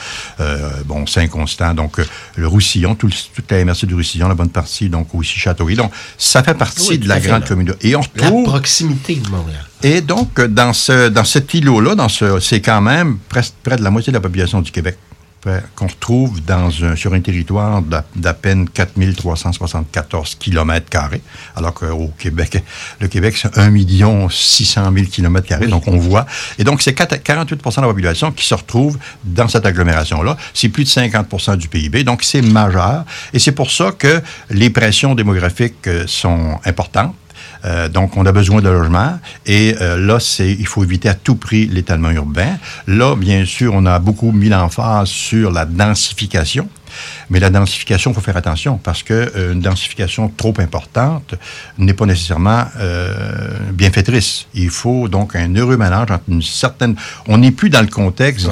euh, 0.41 0.71
bon 0.85 1.07
Saint-Constant. 1.07 1.75
Donc 1.75 2.01
le 2.37 2.47
Roussillon, 2.47 2.95
tout, 2.95 3.11
toute 3.35 3.51
la 3.51 3.65
MRC 3.65 3.87
du 3.87 3.95
Roussillon, 3.95 4.29
la 4.29 4.35
bonne 4.35 4.51
partie, 4.51 4.89
donc 4.89 5.15
aussi 5.15 5.39
Châteauguay. 5.39 5.75
Donc 5.75 5.93
ça 6.19 6.43
fait 6.43 6.55
partie 6.55 6.99
de 6.99 7.09
la 7.09 7.21
grande 7.21 7.45
communauté. 7.45 7.89
Et 7.89 7.97
on 7.97 8.03
la 8.17 8.31
proximité 8.31 9.17
de 9.17 9.29
Montréal. 9.29 9.65
Et 9.83 10.01
donc, 10.01 10.41
dans, 10.41 10.73
ce, 10.73 11.09
dans 11.09 11.25
cet 11.25 11.53
îlot-là, 11.53 11.95
dans 11.95 12.09
ce, 12.09 12.41
c'est 12.41 12.61
quand 12.61 12.81
même 12.81 13.19
presque 13.29 13.55
près 13.63 13.77
de 13.77 13.83
la 13.83 13.91
moitié 13.91 14.11
de 14.11 14.17
la 14.17 14.23
population 14.23 14.63
du 14.63 14.71
Québec 14.71 14.97
qu'on 15.75 15.87
retrouve 15.87 16.41
sur 16.97 17.15
un 17.15 17.21
territoire 17.21 17.83
d'à 17.83 18.35
peine 18.35 18.69
4374 18.69 20.37
km 20.37 20.89
carrés, 20.89 21.23
alors 21.55 21.75
qu'au 21.75 22.11
Québec, 22.19 22.63
le 23.01 23.09
Québec, 23.09 23.37
c'est 23.37 23.57
1 23.59 24.29
600 24.31 24.93
000 24.93 25.07
km 25.07 25.47
carrés, 25.47 25.67
donc 25.67 25.87
on 25.89 25.97
voit. 25.97 26.27
Et 26.59 26.65
donc, 26.65 26.83
c'est 26.83 26.95
48 26.95 27.57
de 27.57 27.81
la 27.81 27.83
population 27.89 28.33
qui 28.33 28.45
se 28.45 28.55
retrouve 28.55 28.99
dans 29.25 29.49
cette 29.49 29.67
agglomération-là. 29.67 30.37
C'est 30.55 30.69
plus 30.69 30.85
de 30.85 30.89
50% 30.89 31.57
du 31.57 31.69
PIB, 31.69 32.05
donc 32.05 32.23
c'est 32.23 32.43
majeur. 32.43 33.05
Et 33.33 33.39
c'est 33.39 33.53
pour 33.53 33.71
ça 33.71 33.93
que 33.93 34.23
les 34.51 34.71
pressions 34.71 35.15
démographiques 35.15 35.87
euh, 35.87 36.05
sont 36.07 36.59
importantes 36.65 37.15
euh, 37.65 37.89
donc, 37.89 38.17
on 38.17 38.27
a 38.27 38.33
besoin 38.33 38.61
de 38.61 38.69
logements. 38.69 39.19
Et 39.47 39.75
euh, 39.81 39.97
là, 39.99 40.19
il 40.41 40.67
faut 40.67 40.85
éviter 40.85 41.09
à 41.09 41.15
tout 41.15 41.37
prix 41.37 41.67
l'étalement 41.67 42.11
urbain. 42.11 42.57
Là, 42.87 43.17
bien 43.17 43.45
sûr, 43.45 43.73
on 43.75 43.87
a 43.87 43.99
beaucoup 43.99 44.33
mis 44.33 44.49
l'emphase 44.49 45.09
sur 45.09 45.51
la 45.51 45.65
densification. 45.65 46.69
Mais 47.31 47.41
la 47.41 47.51
densification, 47.51 48.11
il 48.11 48.15
faut 48.15 48.21
faire 48.21 48.37
attention 48.37 48.79
parce 48.79 49.03
qu'une 49.03 49.17
euh, 49.37 49.55
densification 49.55 50.29
trop 50.29 50.55
importante 50.59 51.35
n'est 51.79 51.95
pas 51.95 52.07
nécessairement 52.07 52.65
euh, 52.79 53.59
bienfaitrice. 53.73 54.47
Il 54.55 54.71
faut 54.71 55.09
donc 55.09 55.37
un 55.37 55.55
heureux 55.55 55.77
mélange 55.77 56.11
entre 56.11 56.25
une 56.29 56.43
certaine... 56.43 56.97
On 57.29 57.39
n'est 57.39 57.51
plus 57.51 57.71
dans 57.71 57.81
le 57.81 57.87
contexte 57.89 58.49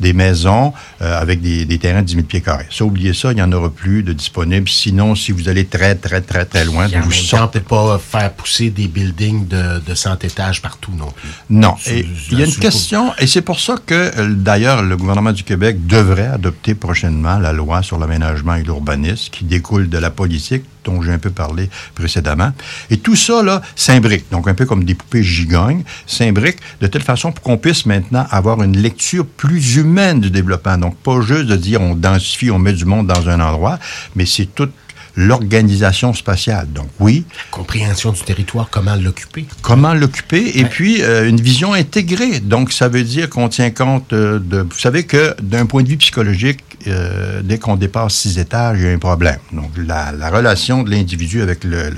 des, 0.00 0.12
maisons 0.12 0.72
euh, 1.02 1.20
avec 1.20 1.40
des, 1.40 1.78
terrains 1.78 2.02
de 2.02 2.06
10 2.06 2.14
000 2.14 2.26
pieds 2.26 2.40
carrés. 2.40 2.66
Ça, 2.70 2.84
oubliez 2.84 3.12
ça, 3.12 3.32
il 3.32 3.36
n'y 3.36 3.42
en 3.42 3.52
aura 3.52 3.70
plus 3.70 4.02
de 4.02 4.12
disponibles. 4.12 4.68
Sinon, 4.68 5.14
si 5.14 5.32
vous 5.32 5.48
allez 5.48 5.66
très, 5.66 5.94
très, 5.94 6.20
très, 6.20 6.44
très 6.44 6.64
loin, 6.64 6.88
vous 6.88 7.12
sortez 7.12 7.60
pas 7.60 7.98
faire 7.98 8.32
pousser 8.32 8.70
des 8.70 8.88
buildings 8.88 9.46
de, 9.46 9.80
de 9.80 9.94
100 9.94 10.24
étages 10.24 10.62
partout 10.62 10.92
non 10.96 11.10
plus. 11.10 11.28
Non. 11.50 11.74
il 11.86 12.38
y 12.38 12.42
a 12.42 12.46
une 12.46 12.54
question, 12.54 13.12
et 13.18 13.26
c'est 13.26 13.42
pour 13.42 13.60
ça 13.60 13.76
que, 13.84 14.26
d'ailleurs, 14.32 14.82
le 14.82 14.96
gouvernement 14.96 15.32
du 15.32 15.42
Québec 15.42 15.86
devrait 15.86 16.26
adopter 16.26 16.74
prochainement 16.74 17.38
la 17.38 17.52
loi 17.52 17.82
sur 17.86 17.98
l'aménagement 17.98 18.56
et 18.56 18.62
l'urbanisme 18.62 19.30
qui 19.30 19.44
découle 19.44 19.88
de 19.88 19.98
la 19.98 20.10
politique 20.10 20.64
dont 20.84 21.02
j'ai 21.02 21.12
un 21.12 21.18
peu 21.18 21.30
parlé 21.30 21.68
précédemment. 21.94 22.52
Et 22.90 22.98
tout 22.98 23.16
ça, 23.16 23.42
là, 23.42 23.62
s'imbrique. 23.74 24.26
Donc, 24.30 24.48
un 24.48 24.54
peu 24.54 24.66
comme 24.66 24.84
des 24.84 24.94
poupées 24.94 25.22
gigognes, 25.22 25.84
s'imbrique 26.06 26.58
de 26.80 26.86
telle 26.86 27.02
façon 27.02 27.32
pour 27.32 27.42
qu'on 27.42 27.58
puisse 27.58 27.86
maintenant 27.86 28.26
avoir 28.30 28.62
une 28.62 28.76
lecture 28.76 29.26
plus 29.26 29.76
humaine 29.76 30.20
du 30.20 30.30
développement. 30.30 30.78
Donc, 30.78 30.96
pas 30.96 31.20
juste 31.20 31.46
de 31.46 31.56
dire 31.56 31.80
on 31.80 31.94
densifie, 31.94 32.50
on 32.50 32.58
met 32.58 32.72
du 32.72 32.84
monde 32.84 33.06
dans 33.06 33.28
un 33.28 33.40
endroit, 33.40 33.78
mais 34.14 34.26
c'est 34.26 34.46
toute 34.46 34.72
l'organisation 35.16 36.12
spatiale. 36.12 36.68
Donc 36.72 36.88
oui. 37.00 37.24
compréhension 37.50 38.12
du 38.12 38.20
territoire, 38.22 38.68
comment 38.70 38.94
l'occuper. 38.94 39.46
Comment 39.62 39.94
l'occuper, 39.94 40.58
et 40.58 40.64
puis 40.64 41.02
euh, 41.02 41.28
une 41.28 41.40
vision 41.40 41.72
intégrée. 41.72 42.40
Donc 42.40 42.72
ça 42.72 42.88
veut 42.88 43.04
dire 43.04 43.30
qu'on 43.30 43.48
tient 43.48 43.70
compte 43.70 44.12
euh, 44.12 44.38
de... 44.38 44.58
Vous 44.58 44.78
savez 44.78 45.04
que 45.04 45.34
d'un 45.42 45.66
point 45.66 45.82
de 45.82 45.88
vue 45.88 45.96
psychologique, 45.96 46.60
euh, 46.86 47.40
dès 47.42 47.58
qu'on 47.58 47.76
dépasse 47.76 48.14
six 48.14 48.38
étages, 48.38 48.78
il 48.78 48.84
y 48.84 48.88
a 48.88 48.92
un 48.92 48.98
problème. 48.98 49.38
Donc 49.52 49.70
la, 49.76 50.12
la 50.12 50.30
relation 50.30 50.82
de 50.82 50.90
l'individu 50.90 51.42
avec 51.42 51.64
le, 51.64 51.90
le 51.90 51.96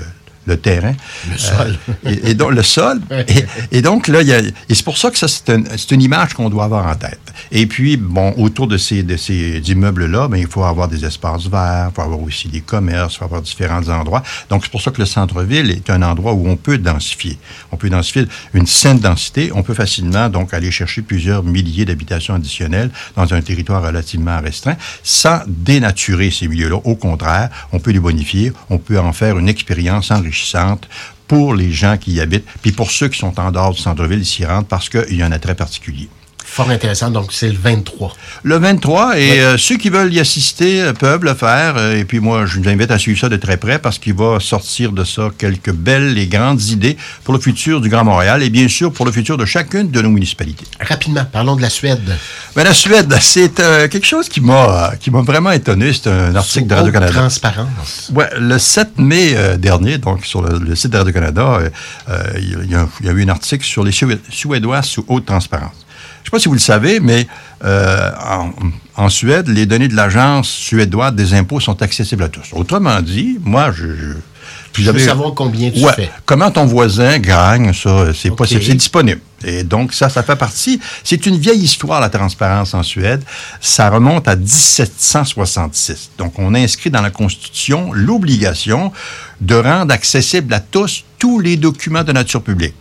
le 0.49 0.57
terrain. 0.57 0.93
Le 1.31 1.37
sol. 1.37 1.77
Euh, 1.87 2.09
et, 2.09 2.31
et, 2.31 2.33
donc, 2.33 2.51
le 2.51 2.63
sol. 2.63 3.01
et, 3.11 3.77
et, 3.77 3.81
donc, 3.81 4.07
là, 4.07 4.21
il 4.21 4.27
y 4.27 4.33
a, 4.33 4.39
et 4.39 4.75
c'est 4.75 4.83
pour 4.83 4.97
ça 4.97 5.11
que 5.11 5.17
ça, 5.17 5.27
c'est 5.27 5.49
un, 5.49 5.63
une 5.91 6.01
image 6.01 6.33
qu'on 6.33 6.49
doit 6.49 6.65
avoir 6.65 6.87
en 6.87 6.95
tête. 6.95 7.19
Et 7.51 7.65
puis, 7.65 7.97
bon, 7.97 8.33
autour 8.37 8.67
de 8.67 8.77
ces, 8.77 9.03
de 9.03 9.17
ces 9.17 9.59
immeubles-là, 9.59 10.27
ben, 10.27 10.37
il 10.37 10.47
faut 10.47 10.63
avoir 10.63 10.87
des 10.87 11.05
espaces 11.05 11.47
verts, 11.47 11.89
il 11.91 11.95
faut 11.95 12.01
avoir 12.01 12.21
aussi 12.21 12.47
des 12.47 12.61
commerces, 12.61 13.15
il 13.15 13.17
faut 13.19 13.25
avoir 13.25 13.41
différents 13.41 13.87
endroits. 13.89 14.23
Donc, 14.49 14.63
c'est 14.63 14.71
pour 14.71 14.81
ça 14.81 14.91
que 14.91 14.99
le 14.99 15.05
centre-ville 15.05 15.71
est 15.71 15.89
un 15.89 16.01
endroit 16.01 16.33
où 16.33 16.47
on 16.47 16.55
peut 16.55 16.77
densifier. 16.77 17.37
On 17.71 17.77
peut 17.77 17.89
densifier 17.89 18.25
une 18.53 18.67
saine 18.67 18.99
densité. 18.99 19.51
On 19.53 19.63
peut 19.63 19.73
facilement, 19.73 20.29
donc, 20.29 20.53
aller 20.53 20.71
chercher 20.71 21.01
plusieurs 21.01 21.43
milliers 21.43 21.85
d'habitations 21.85 22.35
additionnelles 22.35 22.91
dans 23.15 23.33
un 23.33 23.41
territoire 23.41 23.83
relativement 23.83 24.39
restreint 24.39 24.77
sans 25.03 25.41
dénaturer 25.47 26.31
ces 26.31 26.47
milieux-là. 26.47 26.77
Au 26.83 26.95
contraire, 26.95 27.49
on 27.71 27.79
peut 27.79 27.91
les 27.91 27.99
bonifier, 27.99 28.53
on 28.69 28.77
peut 28.77 28.99
en 28.99 29.13
faire 29.13 29.37
une 29.37 29.49
expérience 29.49 30.11
enrichissante 30.11 30.87
pour 31.27 31.53
les 31.53 31.71
gens 31.71 31.97
qui 31.97 32.13
y 32.13 32.21
habitent, 32.21 32.47
puis 32.61 32.71
pour 32.71 32.89
ceux 32.89 33.07
qui 33.07 33.19
sont 33.19 33.39
en 33.39 33.51
dehors 33.51 33.73
du 33.73 33.79
centre-ville, 33.79 34.25
s'y 34.25 34.45
rendent 34.45 34.67
parce 34.67 34.89
qu'il 34.89 35.15
y 35.15 35.21
a 35.21 35.25
un 35.27 35.31
attrait 35.31 35.55
particulier. 35.55 36.09
Fort 36.49 36.69
intéressant. 36.71 37.11
Donc, 37.11 37.31
c'est 37.31 37.49
le 37.49 37.57
23. 37.57 38.13
Le 38.43 38.57
23, 38.57 39.19
et 39.19 39.39
euh, 39.39 39.57
ceux 39.57 39.77
qui 39.77 39.89
veulent 39.89 40.11
y 40.11 40.19
assister 40.19 40.81
euh, 40.81 40.93
peuvent 40.93 41.23
le 41.23 41.35
faire. 41.35 41.75
Euh, 41.77 41.95
et 41.95 42.05
puis 42.05 42.19
moi, 42.19 42.47
je 42.47 42.59
vous 42.59 42.67
invite 42.67 42.89
à 42.89 42.97
suivre 42.97 43.19
ça 43.19 43.29
de 43.29 43.37
très 43.37 43.57
près 43.57 43.77
parce 43.77 43.99
qu'il 43.99 44.15
va 44.15 44.39
sortir 44.39 44.91
de 44.91 45.03
ça 45.03 45.29
quelques 45.37 45.71
belles 45.71 46.17
et 46.17 46.25
grandes 46.25 46.61
idées 46.63 46.97
pour 47.23 47.35
le 47.35 47.39
futur 47.39 47.81
du 47.81 47.89
Grand 47.89 48.03
Montréal 48.03 48.41
et 48.41 48.49
bien 48.49 48.67
sûr 48.67 48.91
pour 48.91 49.05
le 49.05 49.11
futur 49.11 49.37
de 49.37 49.45
chacune 49.45 49.91
de 49.91 50.01
nos 50.01 50.09
municipalités. 50.09 50.65
Rapidement, 50.79 51.23
parlons 51.31 51.55
de 51.55 51.61
la 51.61 51.69
Suède. 51.69 52.17
Ben, 52.55 52.63
la 52.63 52.73
Suède, 52.73 53.13
c'est 53.21 53.59
euh, 53.59 53.87
quelque 53.87 54.07
chose 54.07 54.27
qui 54.27 54.41
m'a 54.41 54.93
qui 54.99 55.11
m'a 55.11 55.21
vraiment 55.21 55.51
étonné. 55.51 55.93
C'est 55.93 56.09
un 56.09 56.35
article 56.35 56.65
de 56.65 56.73
Radio-Canada. 56.73 57.13
transparence. 57.13 58.11
Ouais, 58.13 58.29
le 58.39 58.57
7 58.57 58.97
mai 58.97 59.33
euh, 59.35 59.55
dernier, 59.55 59.99
donc 59.99 60.25
sur 60.25 60.41
le, 60.41 60.57
le 60.57 60.75
site 60.75 60.91
de 60.91 60.97
Radio-Canada, 60.97 61.59
il 62.37 62.71
y, 62.71 62.75
a, 62.75 62.87
il 63.01 63.05
y 63.05 63.09
a 63.09 63.11
eu 63.11 63.23
un 63.23 63.29
article 63.29 63.63
sur 63.63 63.83
les 63.83 63.91
Suédois 63.91 64.81
sous 64.81 65.05
haute 65.07 65.27
transparence. 65.27 65.85
Je 66.29 66.35
ne 66.35 66.39
sais 66.39 66.43
pas 66.43 66.43
si 66.43 66.47
vous 66.49 66.53
le 66.53 66.59
savez, 66.59 66.99
mais 66.99 67.25
euh, 67.65 68.11
en, 68.23 68.51
en, 68.95 69.09
Suède, 69.09 69.47
les 69.47 69.65
données 69.65 69.87
de 69.87 69.95
l'Agence 69.95 70.47
suédoise 70.47 71.15
des 71.15 71.33
impôts 71.33 71.59
sont 71.59 71.81
accessibles 71.81 72.21
à 72.21 72.29
tous. 72.29 72.49
Autrement 72.53 73.01
dit, 73.01 73.39
moi, 73.43 73.71
je... 73.71 73.87
je 73.87 74.13
puis 74.71 74.83
je 74.83 74.91
veux 74.91 74.99
savoir 74.99 75.33
combien 75.33 75.71
tu 75.71 75.83
ouais, 75.83 75.93
fais. 75.93 76.11
Comment 76.25 76.51
ton 76.51 76.65
voisin 76.65 77.17
gagne, 77.17 77.73
ça, 77.73 78.13
c'est 78.13 78.29
okay. 78.29 78.37
possible, 78.37 78.63
c'est 78.63 78.75
disponible. 78.75 79.21
Et 79.43 79.63
donc, 79.63 79.91
ça, 79.91 80.07
ça 80.07 80.21
fait 80.21 80.35
partie. 80.35 80.79
C'est 81.03 81.25
une 81.25 81.37
vieille 81.37 81.63
histoire, 81.63 81.99
la 81.99 82.09
transparence 82.09 82.75
en 82.75 82.83
Suède. 82.83 83.23
Ça 83.59 83.89
remonte 83.89 84.27
à 84.27 84.35
1766. 84.35 86.11
Donc, 86.19 86.37
on 86.37 86.53
a 86.53 86.59
inscrit 86.59 86.91
dans 86.91 87.01
la 87.01 87.09
Constitution 87.09 87.91
l'obligation 87.91 88.91
de 89.41 89.55
rendre 89.55 89.91
accessible 89.91 90.53
à 90.53 90.59
tous 90.59 91.05
tous 91.17 91.39
les 91.39 91.57
documents 91.57 92.03
de 92.03 92.11
nature 92.11 92.43
publique. 92.43 92.75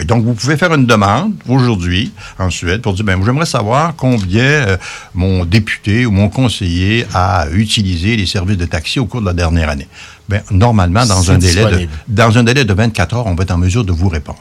Et 0.00 0.04
donc, 0.04 0.24
vous 0.24 0.32
pouvez 0.34 0.56
faire 0.56 0.72
une 0.72 0.86
demande 0.86 1.34
aujourd'hui 1.46 2.10
en 2.38 2.48
Suède 2.48 2.80
pour 2.80 2.94
dire, 2.94 3.04
ben, 3.04 3.20
j'aimerais 3.24 3.46
savoir 3.46 3.94
combien 3.96 4.42
euh, 4.42 4.76
mon 5.14 5.44
député 5.44 6.06
ou 6.06 6.10
mon 6.10 6.30
conseiller 6.30 7.06
a 7.12 7.46
utilisé 7.52 8.16
les 8.16 8.26
services 8.26 8.56
de 8.56 8.64
taxi 8.64 8.98
au 8.98 9.04
cours 9.04 9.20
de 9.20 9.26
la 9.26 9.34
dernière 9.34 9.68
année. 9.68 9.88
Ben, 10.28 10.42
normalement, 10.50 11.04
dans 11.04 11.30
un, 11.30 11.38
délai 11.38 11.64
de, 11.64 11.88
dans 12.08 12.38
un 12.38 12.44
délai 12.44 12.64
de 12.64 12.72
24 12.72 13.16
heures, 13.16 13.26
on 13.26 13.34
va 13.34 13.42
être 13.42 13.50
en 13.50 13.58
mesure 13.58 13.84
de 13.84 13.92
vous 13.92 14.08
répondre. 14.08 14.38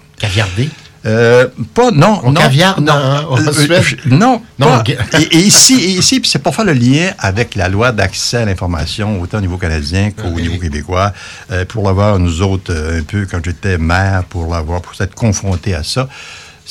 Euh, 1.06 1.48
pas, 1.74 1.91
non, 1.91 2.20
on 2.24 2.32
non. 2.32 2.41
Caviar, 2.41 2.82
non, 2.82 2.94
non, 2.94 3.38
euh, 3.38 3.91
non, 4.08 4.41
non. 4.58 4.68
Pas. 4.68 4.84
Et, 5.20 5.38
et, 5.38 5.39
ici, 5.39 5.75
et 5.75 5.91
ici 5.98 6.22
c'est 6.25 6.39
pour 6.39 6.53
faire 6.53 6.65
le 6.65 6.74
lien 6.74 7.12
avec 7.20 7.56
la 7.56 7.70
loi 7.70 7.91
d'accès 7.91 8.38
à 8.38 8.46
l'information, 8.46 9.22
autant 9.22 9.38
au 9.38 9.41
niveau 9.41 9.58
canadien 9.58 10.12
qu'au 10.12 10.39
niveau 10.39 10.58
québécois, 10.58 11.13
euh, 11.51 11.63
pour 11.65 11.86
l'avoir, 11.88 12.20
nous 12.20 12.41
autres, 12.41 12.74
un 12.74 13.03
peu, 13.03 13.25
quand 13.29 13.39
j'étais 13.44 13.77
maire, 13.77 14.24
pour 14.25 14.51
l'avoir, 14.51 14.82
pour 14.82 14.96
s'être 14.96 15.15
confronté 15.15 15.74
à 15.74 15.84
ça. 15.84 16.10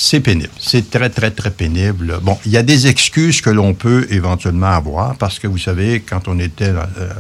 C'est 0.01 0.21
pénible. 0.21 0.51
C'est 0.61 0.91
très, 0.91 1.11
très, 1.11 1.33
très 1.33 1.51
pénible. 1.51 2.19
Bon, 2.23 2.39
il 2.47 2.53
y 2.53 2.57
a 2.57 2.63
des 2.63 2.87
excuses 2.87 3.41
que 3.41 3.51
l'on 3.51 3.75
peut 3.75 4.07
éventuellement 4.11 4.69
avoir 4.69 5.17
parce 5.17 5.41
que, 5.41 5.49
vous 5.49 5.59
savez, 5.59 6.05
quand 6.09 6.29
on 6.29 6.39
était 6.39 6.73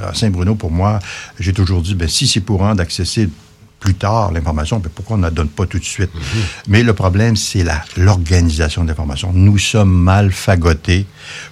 à 0.05 0.15
Saint-Bruno, 0.15 0.55
pour 0.55 0.71
moi, 0.71 1.01
j'ai 1.41 1.53
toujours 1.53 1.83
dit, 1.83 1.97
ben, 1.97 2.07
si 2.07 2.29
c'est 2.29 2.39
pour 2.39 2.61
rendre 2.61 2.81
accessible 2.81 3.33
plus 3.81 3.95
tard 3.95 4.33
l'information, 4.33 4.81
mais 4.83 4.91
pourquoi 4.95 5.17
on 5.17 5.19
ne 5.19 5.25
la 5.25 5.31
donne 5.31 5.49
pas 5.49 5.67
tout 5.67 5.79
de 5.79 5.85
suite? 5.85 6.15
Mm 6.15 6.19
-hmm. 6.19 6.45
Mais 6.69 6.83
le 6.83 6.95
problème, 6.95 7.37
c'est 7.37 7.65
l'organisation 7.97 8.83
de 8.83 8.89
l'information. 8.89 9.31
Nous 9.33 9.59
sommes 9.59 9.93
mal 9.93 10.33
fagotés 10.33 11.07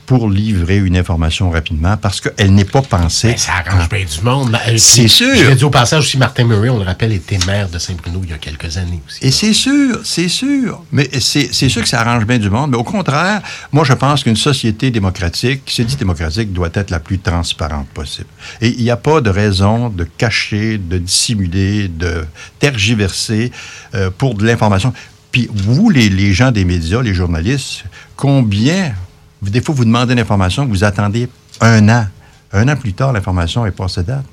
pour 0.07 0.29
livrer 0.31 0.79
une 0.79 0.97
information 0.97 1.51
rapidement 1.51 1.97
parce 1.97 2.21
qu'elle 2.21 2.53
n'est 2.55 2.71
pas 2.77 2.83
pensée. 2.83 3.29
Ben, 3.29 3.39
ça 3.39 3.53
arrange 3.61 3.89
bien 3.89 4.05
du 4.05 4.21
monde. 4.23 4.59
C'est 4.77 5.09
sûr. 5.09 5.35
Je 5.35 5.51
dit 5.53 5.65
au 5.65 5.71
passage 5.71 6.05
aussi, 6.05 6.19
Martin 6.19 6.45
Murray, 6.45 6.69
on 6.69 6.79
le 6.79 6.85
rappelle, 6.85 7.13
était 7.13 7.39
maire 7.47 7.69
de 7.69 7.79
Saint-Bruno 7.79 8.21
il 8.25 8.31
y 8.31 8.33
a 8.33 8.39
quelques 8.39 8.77
années 8.77 9.03
aussi. 9.07 9.19
Et 9.27 9.31
c'est 9.31 9.53
sûr, 9.53 10.01
c'est 10.05 10.29
sûr. 10.29 10.83
Mais 10.93 11.09
c'est 11.21 11.69
sûr 11.69 11.83
que 11.83 11.89
ça 11.89 12.01
arrange 12.01 12.25
bien 12.27 12.39
du 12.39 12.51
monde. 12.51 12.71
Mais 12.71 12.77
au 12.77 12.85
contraire, 12.85 13.41
moi, 13.73 13.85
je 13.85 13.93
pense 14.05 14.23
qu'une 14.23 14.37
société 14.37 14.91
démocratique, 14.91 15.65
qui 15.67 15.75
se 15.75 15.83
dit 15.83 15.97
démocratique, 15.97 16.53
doit 16.53 16.71
être 16.75 16.91
la 16.91 17.01
plus 17.01 17.19
transparente 17.19 17.89
possible. 18.01 18.29
Et 18.61 18.69
il 18.79 18.83
n'y 18.83 18.91
a 18.91 18.97
pas 18.97 19.21
de 19.21 19.31
raison 19.31 19.89
de 19.89 20.05
cacher, 20.23 20.79
de 20.79 20.99
dissimuler, 20.99 21.89
de 21.89 22.16
tergiverser 22.59 23.53
euh, 23.95 24.11
pour 24.17 24.35
de 24.35 24.45
l'information. 24.45 24.93
Puis 25.33 25.49
vous, 25.53 25.91
les, 25.91 26.09
les 26.09 26.33
gens 26.33 26.51
des 26.51 26.65
médias, 26.65 27.03
les 27.03 27.15
journalistes, 27.15 27.85
combien 28.17 28.95
des 29.43 29.61
fois, 29.61 29.75
vous 29.75 29.85
demandez 29.85 30.13
une 30.13 30.19
information, 30.19 30.67
vous 30.67 30.85
attendez 30.85 31.29
un 31.61 31.89
an. 31.89 32.07
Un 32.53 32.69
an 32.69 32.77
plus 32.77 32.93
tard, 32.93 33.13
l'information 33.13 33.67
est 33.67 33.71
passée 33.71 34.03
date. 34.03 34.25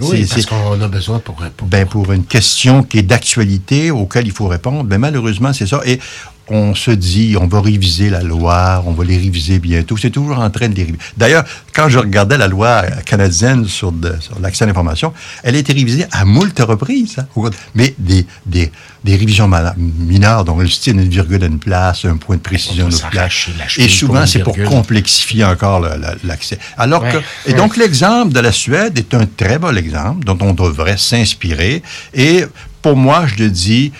Oui, 0.00 0.26
parce 0.28 0.46
qu'on 0.46 0.80
a 0.80 0.88
besoin 0.88 1.20
pour 1.20 1.38
répondre. 1.38 1.70
Ben, 1.70 1.86
pour 1.86 2.10
une 2.12 2.24
question 2.24 2.82
qui 2.82 2.98
est 2.98 3.02
d'actualité, 3.02 3.92
auquel 3.92 4.26
il 4.26 4.32
faut 4.32 4.48
répondre. 4.48 4.82
Ben, 4.84 4.98
malheureusement, 4.98 5.52
c'est 5.52 5.68
ça. 5.68 5.80
Et 5.86 6.00
on 6.48 6.74
se 6.74 6.90
dit, 6.90 7.36
on 7.40 7.46
va 7.46 7.60
réviser 7.60 8.10
la 8.10 8.22
loi, 8.22 8.82
on 8.86 8.92
va 8.92 9.04
les 9.04 9.16
réviser 9.16 9.58
bientôt. 9.58 9.96
C'est 9.96 10.10
toujours 10.10 10.38
en 10.38 10.50
train 10.50 10.68
de 10.68 10.74
les 10.74 10.84
réviser. 10.84 10.98
D'ailleurs, 11.16 11.44
quand 11.72 11.88
je 11.88 11.98
regardais 11.98 12.36
la 12.36 12.48
loi 12.48 12.82
canadienne 13.04 13.66
sur, 13.66 13.92
de, 13.92 14.14
sur 14.20 14.38
l'accès 14.40 14.64
à 14.64 14.66
l'information, 14.66 15.12
elle 15.42 15.54
a 15.54 15.58
été 15.58 15.72
révisée 15.72 16.04
à 16.12 16.24
moult 16.24 16.58
reprises. 16.58 17.16
Hein, 17.18 17.50
mais 17.74 17.94
des, 17.98 18.26
des, 18.46 18.70
des 19.04 19.16
révisions 19.16 19.50
mineures, 19.76 20.44
dont 20.44 20.56
le 20.56 20.68
style 20.68 20.94
une 20.94 21.08
virgule 21.08 21.42
à 21.44 21.46
une 21.46 21.58
place, 21.58 22.04
un 22.04 22.16
point 22.16 22.36
de 22.36 22.42
précision 22.42 22.86
à 22.86 22.90
une 22.90 23.10
place. 23.10 23.48
Et 23.78 23.88
souvent, 23.88 24.26
c'est 24.26 24.40
pour 24.40 24.56
complexifier 24.64 25.44
encore 25.44 25.86
l'accès. 26.24 26.58
Alors 26.76 27.02
ouais, 27.02 27.12
que, 27.12 27.16
ouais. 27.16 27.24
et 27.46 27.54
donc, 27.54 27.76
l'exemple 27.76 28.32
de 28.32 28.40
la 28.40 28.52
Suède 28.52 28.98
est 28.98 29.14
un 29.14 29.26
très 29.26 29.58
bon 29.58 29.76
exemple 29.76 30.24
dont 30.24 30.38
on 30.40 30.52
devrait 30.52 30.98
s'inspirer. 30.98 31.82
Et 32.12 32.44
pour 32.82 32.96
moi, 32.96 33.26
je 33.26 33.44
le 33.44 33.50
dis, 33.50 33.92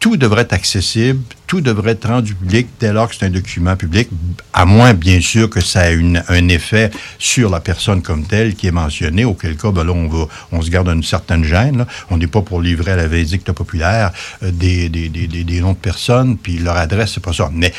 tout 0.00 0.16
devrait 0.16 0.42
être 0.42 0.54
accessible, 0.54 1.20
tout 1.46 1.60
devrait 1.60 1.92
être 1.92 2.08
rendu 2.08 2.34
public 2.34 2.68
dès 2.80 2.90
lors 2.90 3.06
que 3.06 3.14
c'est 3.14 3.26
un 3.26 3.30
document 3.30 3.76
public, 3.76 4.08
à 4.54 4.64
moins, 4.64 4.94
bien 4.94 5.20
sûr, 5.20 5.50
que 5.50 5.60
ça 5.60 5.92
ait 5.92 5.98
un 6.28 6.48
effet 6.48 6.90
sur 7.18 7.50
la 7.50 7.60
personne 7.60 8.00
comme 8.00 8.24
telle 8.24 8.54
qui 8.54 8.66
est 8.66 8.72
mentionnée, 8.72 9.26
auquel 9.26 9.58
cas, 9.58 9.70
ben 9.70 9.84
là, 9.84 9.92
on, 9.92 10.08
va, 10.08 10.26
on 10.52 10.62
se 10.62 10.70
garde 10.70 10.88
une 10.88 11.02
certaine 11.02 11.44
gêne. 11.44 11.84
On 12.08 12.16
n'est 12.16 12.26
pas 12.26 12.40
pour 12.40 12.62
livrer 12.62 12.92
à 12.92 12.96
la 12.96 13.08
vindicte 13.08 13.52
populaire 13.52 14.12
euh, 14.42 14.50
des, 14.50 15.60
noms 15.60 15.72
de 15.72 15.76
personnes, 15.76 16.38
puis 16.38 16.56
leur 16.56 16.78
adresse, 16.78 17.12
c'est 17.14 17.22
pas 17.22 17.34
ça. 17.34 17.50
Mais 17.52 17.72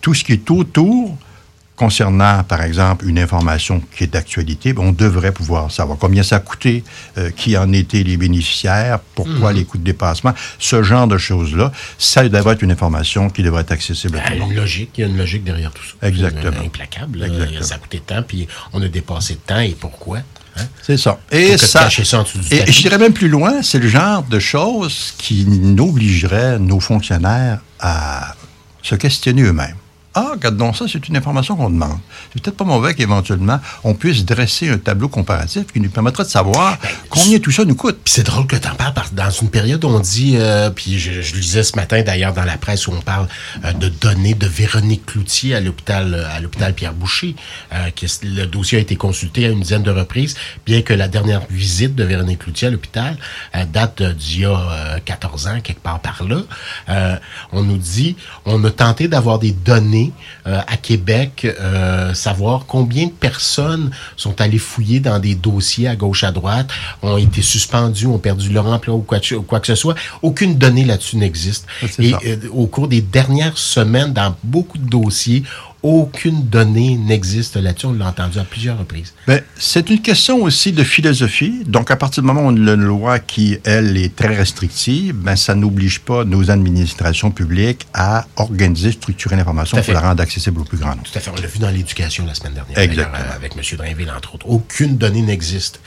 tout 0.00 0.14
ce 0.14 0.22
qui 0.22 0.32
est 0.32 0.50
autour, 0.52 1.18
concernant, 1.76 2.44
par 2.44 2.62
exemple, 2.62 3.06
une 3.08 3.18
information 3.18 3.82
qui 3.96 4.04
est 4.04 4.08
d'actualité, 4.08 4.74
on 4.76 4.92
devrait 4.92 5.32
pouvoir 5.32 5.70
savoir 5.70 5.98
combien 5.98 6.22
ça 6.22 6.36
a 6.36 6.40
coûté, 6.40 6.84
euh, 7.18 7.30
qui 7.30 7.56
en 7.56 7.72
étaient 7.72 8.02
les 8.02 8.16
bénéficiaires, 8.16 9.00
pourquoi 9.14 9.52
mmh. 9.52 9.56
les 9.56 9.64
coûts 9.64 9.78
de 9.78 9.84
dépassement, 9.84 10.32
ce 10.58 10.82
genre 10.82 11.06
de 11.06 11.18
choses-là. 11.18 11.72
Ça 11.98 12.28
devrait 12.28 12.54
être 12.54 12.62
une 12.62 12.70
information 12.70 13.28
qui 13.28 13.42
devrait 13.42 13.62
être 13.62 13.72
accessible 13.72 14.18
à 14.18 14.20
tout 14.20 14.32
le 14.34 14.38
monde. 14.40 14.50
Il 14.50 14.54
y 14.54 14.56
a 14.56 14.58
une 14.58 14.60
logique, 14.60 14.90
il 14.96 15.00
y 15.00 15.04
a 15.04 15.06
une 15.08 15.16
logique 15.16 15.44
derrière 15.44 15.72
tout 15.72 15.82
ça. 15.82 16.06
Exactement. 16.06 16.60
Implacable. 16.64 17.24
Exactement. 17.24 17.62
Ça 17.62 17.74
a 17.74 17.78
coûté 17.78 18.00
temps, 18.00 18.22
puis 18.22 18.46
on 18.72 18.80
a 18.82 18.88
dépassé 18.88 19.34
de 19.34 19.40
temps, 19.40 19.60
et 19.60 19.76
pourquoi? 19.78 20.18
Hein? 20.56 20.66
C'est 20.82 20.96
ça. 20.96 21.18
Et, 21.32 21.58
ça, 21.58 21.90
ça 21.90 22.24
et 22.52 22.70
je 22.70 22.82
dirais 22.82 22.98
même 22.98 23.12
plus 23.12 23.28
loin, 23.28 23.62
c'est 23.62 23.80
le 23.80 23.88
genre 23.88 24.22
de 24.22 24.38
choses 24.38 25.14
qui 25.18 25.44
n'obligerait 25.46 26.60
nos 26.60 26.78
fonctionnaires 26.78 27.58
à 27.80 28.36
se 28.82 28.94
questionner 28.94 29.42
eux-mêmes. 29.42 29.74
Ah, 30.16 30.30
regardons 30.34 30.72
ça, 30.72 30.84
c'est 30.86 31.08
une 31.08 31.16
information 31.16 31.56
qu'on 31.56 31.70
demande. 31.70 31.98
C'est 32.32 32.40
peut-être 32.40 32.56
pas 32.56 32.64
mauvais 32.64 32.94
qu'éventuellement, 32.94 33.58
on 33.82 33.94
puisse 33.94 34.24
dresser 34.24 34.68
un 34.68 34.78
tableau 34.78 35.08
comparatif 35.08 35.64
qui 35.72 35.80
nous 35.80 35.90
permettra 35.90 36.22
de 36.22 36.28
savoir 36.28 36.78
ben, 36.80 36.88
combien 37.10 37.40
tout 37.40 37.50
ça 37.50 37.64
nous 37.64 37.74
coûte. 37.74 37.98
Puis 38.04 38.14
c'est 38.14 38.22
drôle 38.22 38.46
que 38.46 38.54
tu 38.54 38.68
en 38.68 38.76
parles, 38.76 38.94
parce 38.94 39.10
que 39.10 39.16
dans 39.16 39.30
une 39.30 39.50
période 39.50 39.84
où 39.84 39.88
on 39.88 39.98
dit, 39.98 40.36
euh, 40.36 40.70
puis 40.70 41.00
je, 41.00 41.34
lisais 41.34 41.64
ce 41.64 41.74
matin 41.74 42.02
d'ailleurs 42.02 42.32
dans 42.32 42.44
la 42.44 42.56
presse 42.56 42.86
où 42.86 42.92
on 42.92 43.00
parle 43.00 43.26
euh, 43.64 43.72
de 43.72 43.88
données 43.88 44.34
de 44.34 44.46
Véronique 44.46 45.04
Cloutier 45.04 45.56
à 45.56 45.60
l'hôpital 45.60 46.14
euh, 46.14 46.36
à 46.36 46.38
l'hôpital 46.38 46.74
Pierre 46.74 46.94
Boucher, 46.94 47.34
qui, 47.96 48.06
le 48.22 48.46
dossier 48.46 48.78
a 48.78 48.80
été 48.80 48.94
consulté 48.94 49.46
à 49.46 49.48
une 49.48 49.60
dizaine 49.60 49.82
de 49.82 49.90
reprises, 49.90 50.36
bien 50.64 50.82
que 50.82 50.94
la 50.94 51.08
dernière 51.08 51.42
visite 51.50 51.96
de 51.96 52.04
Véronique 52.04 52.40
Cloutier 52.40 52.68
à 52.68 52.70
l'hôpital 52.70 53.16
date 53.72 54.02
d'il 54.02 54.40
y 54.40 54.44
a 54.44 55.00
14 55.04 55.46
ans, 55.48 55.60
quelque 55.62 55.80
part 55.80 56.00
par 56.00 56.24
là. 56.24 56.42
on 57.52 57.62
nous 57.62 57.76
dit, 57.76 58.16
on 58.46 58.62
a 58.64 58.70
tenté 58.70 59.08
d'avoir 59.08 59.38
des 59.38 59.52
données 59.52 60.03
euh, 60.46 60.60
à 60.66 60.76
Québec, 60.76 61.46
euh, 61.46 62.14
savoir 62.14 62.66
combien 62.66 63.06
de 63.06 63.12
personnes 63.12 63.90
sont 64.16 64.40
allées 64.40 64.58
fouiller 64.58 65.00
dans 65.00 65.18
des 65.18 65.34
dossiers 65.34 65.88
à 65.88 65.96
gauche, 65.96 66.24
à 66.24 66.32
droite, 66.32 66.68
ont 67.02 67.16
été 67.16 67.42
suspendues, 67.42 68.06
ont 68.06 68.18
perdu 68.18 68.50
leur 68.50 68.66
emploi 68.66 68.94
ou 68.94 69.00
quoi, 69.02 69.20
que 69.20 69.66
ce 69.66 69.74
soit. 69.74 69.94
Aucune 70.22 70.56
donnée 70.56 70.84
là-dessus 70.84 71.16
n'existe. 71.16 71.66
Et 71.98 72.14
euh, 72.14 72.36
au 72.52 72.66
cours 72.66 72.88
des 72.88 73.00
dernières 73.00 73.58
semaines, 73.58 74.12
dans 74.12 74.34
beaucoup 74.42 74.78
de 74.78 74.88
dossiers, 74.88 75.42
aucune 75.84 76.48
donnée 76.48 76.96
n'existe 76.96 77.56
là-dessus. 77.56 77.86
On 77.86 77.92
l'a 77.92 78.08
entendu 78.08 78.38
à 78.38 78.44
plusieurs 78.44 78.78
reprises. 78.78 79.12
Ben, 79.28 79.42
c'est 79.58 79.90
une 79.90 80.00
question 80.00 80.42
aussi 80.42 80.72
de 80.72 80.82
philosophie. 80.82 81.62
Donc, 81.66 81.90
à 81.90 81.96
partir 81.96 82.22
du 82.22 82.26
moment 82.26 82.40
où 82.40 82.46
on 82.46 82.66
a 82.66 82.72
une 82.72 82.84
loi 82.84 83.18
qui, 83.18 83.58
elle, 83.64 83.98
est 83.98 84.16
très 84.16 84.34
restrictive, 84.34 85.14
ben, 85.14 85.36
ça 85.36 85.54
n'oblige 85.54 86.00
pas 86.00 86.24
nos 86.24 86.50
administrations 86.50 87.30
publiques 87.30 87.86
à 87.92 88.26
organiser, 88.36 88.92
structurer 88.92 89.36
l'information 89.36 89.80
pour 89.82 89.92
la 89.92 90.00
rendre 90.00 90.22
accessible 90.22 90.62
au 90.62 90.64
plus 90.64 90.78
grand 90.78 90.90
nombre. 90.90 91.02
Tout 91.02 91.18
à 91.18 91.20
fait. 91.20 91.30
On 91.30 91.40
l'a 91.40 91.46
vu 91.46 91.58
dans 91.58 91.70
l'éducation 91.70 92.24
la 92.24 92.34
semaine 92.34 92.54
dernière. 92.54 92.78
Exactement. 92.78 93.18
avec 93.36 93.52
M. 93.54 93.76
Drainville, 93.76 94.10
entre 94.10 94.36
autres. 94.36 94.48
Aucune 94.48 94.96
donnée 94.96 95.20
n'existe. 95.20 95.80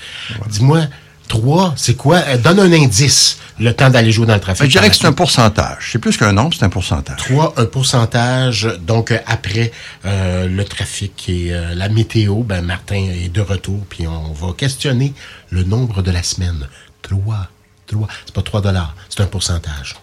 Dis-moi, 0.48 0.82
Trois, 1.28 1.74
c'est 1.76 1.96
quoi? 1.96 2.18
Euh, 2.28 2.38
donne 2.38 2.60
un 2.60 2.72
indice, 2.72 3.38
le 3.60 3.74
temps 3.74 3.90
d'aller 3.90 4.12
jouer 4.12 4.26
dans 4.26 4.36
le 4.36 4.40
trafic. 4.40 4.66
Je 4.66 4.72
dirais 4.72 4.90
que 4.90 4.96
c'est 4.96 5.08
un 5.08 5.14
pourcentage. 5.14 5.90
C'est 5.92 6.00
plus 6.00 6.16
qu'un 6.16 6.32
nombre, 6.32 6.56
c'est 6.58 6.64
un 6.64 6.70
pourcentage. 6.70 7.18
Trois, 7.18 7.54
un 7.58 7.66
pourcentage. 7.66 8.70
Donc, 8.82 9.12
euh, 9.12 9.20
après 9.26 9.72
euh, 10.06 10.48
le 10.48 10.64
trafic 10.64 11.28
et 11.28 11.52
la 11.76 11.90
météo, 11.90 12.44
ben, 12.44 12.62
Martin 12.62 12.96
est 12.96 13.30
de 13.30 13.42
retour, 13.42 13.80
puis 13.90 14.08
on 14.08 14.32
va 14.32 14.54
questionner 14.54 15.14
le 15.50 15.64
nombre 15.64 16.02
de 16.02 16.12
la 16.12 16.24
semaine. 16.24 16.68
Trois. 17.02 17.50
Trois. 17.88 18.08
C'est 18.26 18.36
pas 18.36 18.42
3 18.42 18.62
dollars, 18.62 18.94
c'est 19.08 19.22
un 19.22 19.28
pourcentage. 19.28 19.96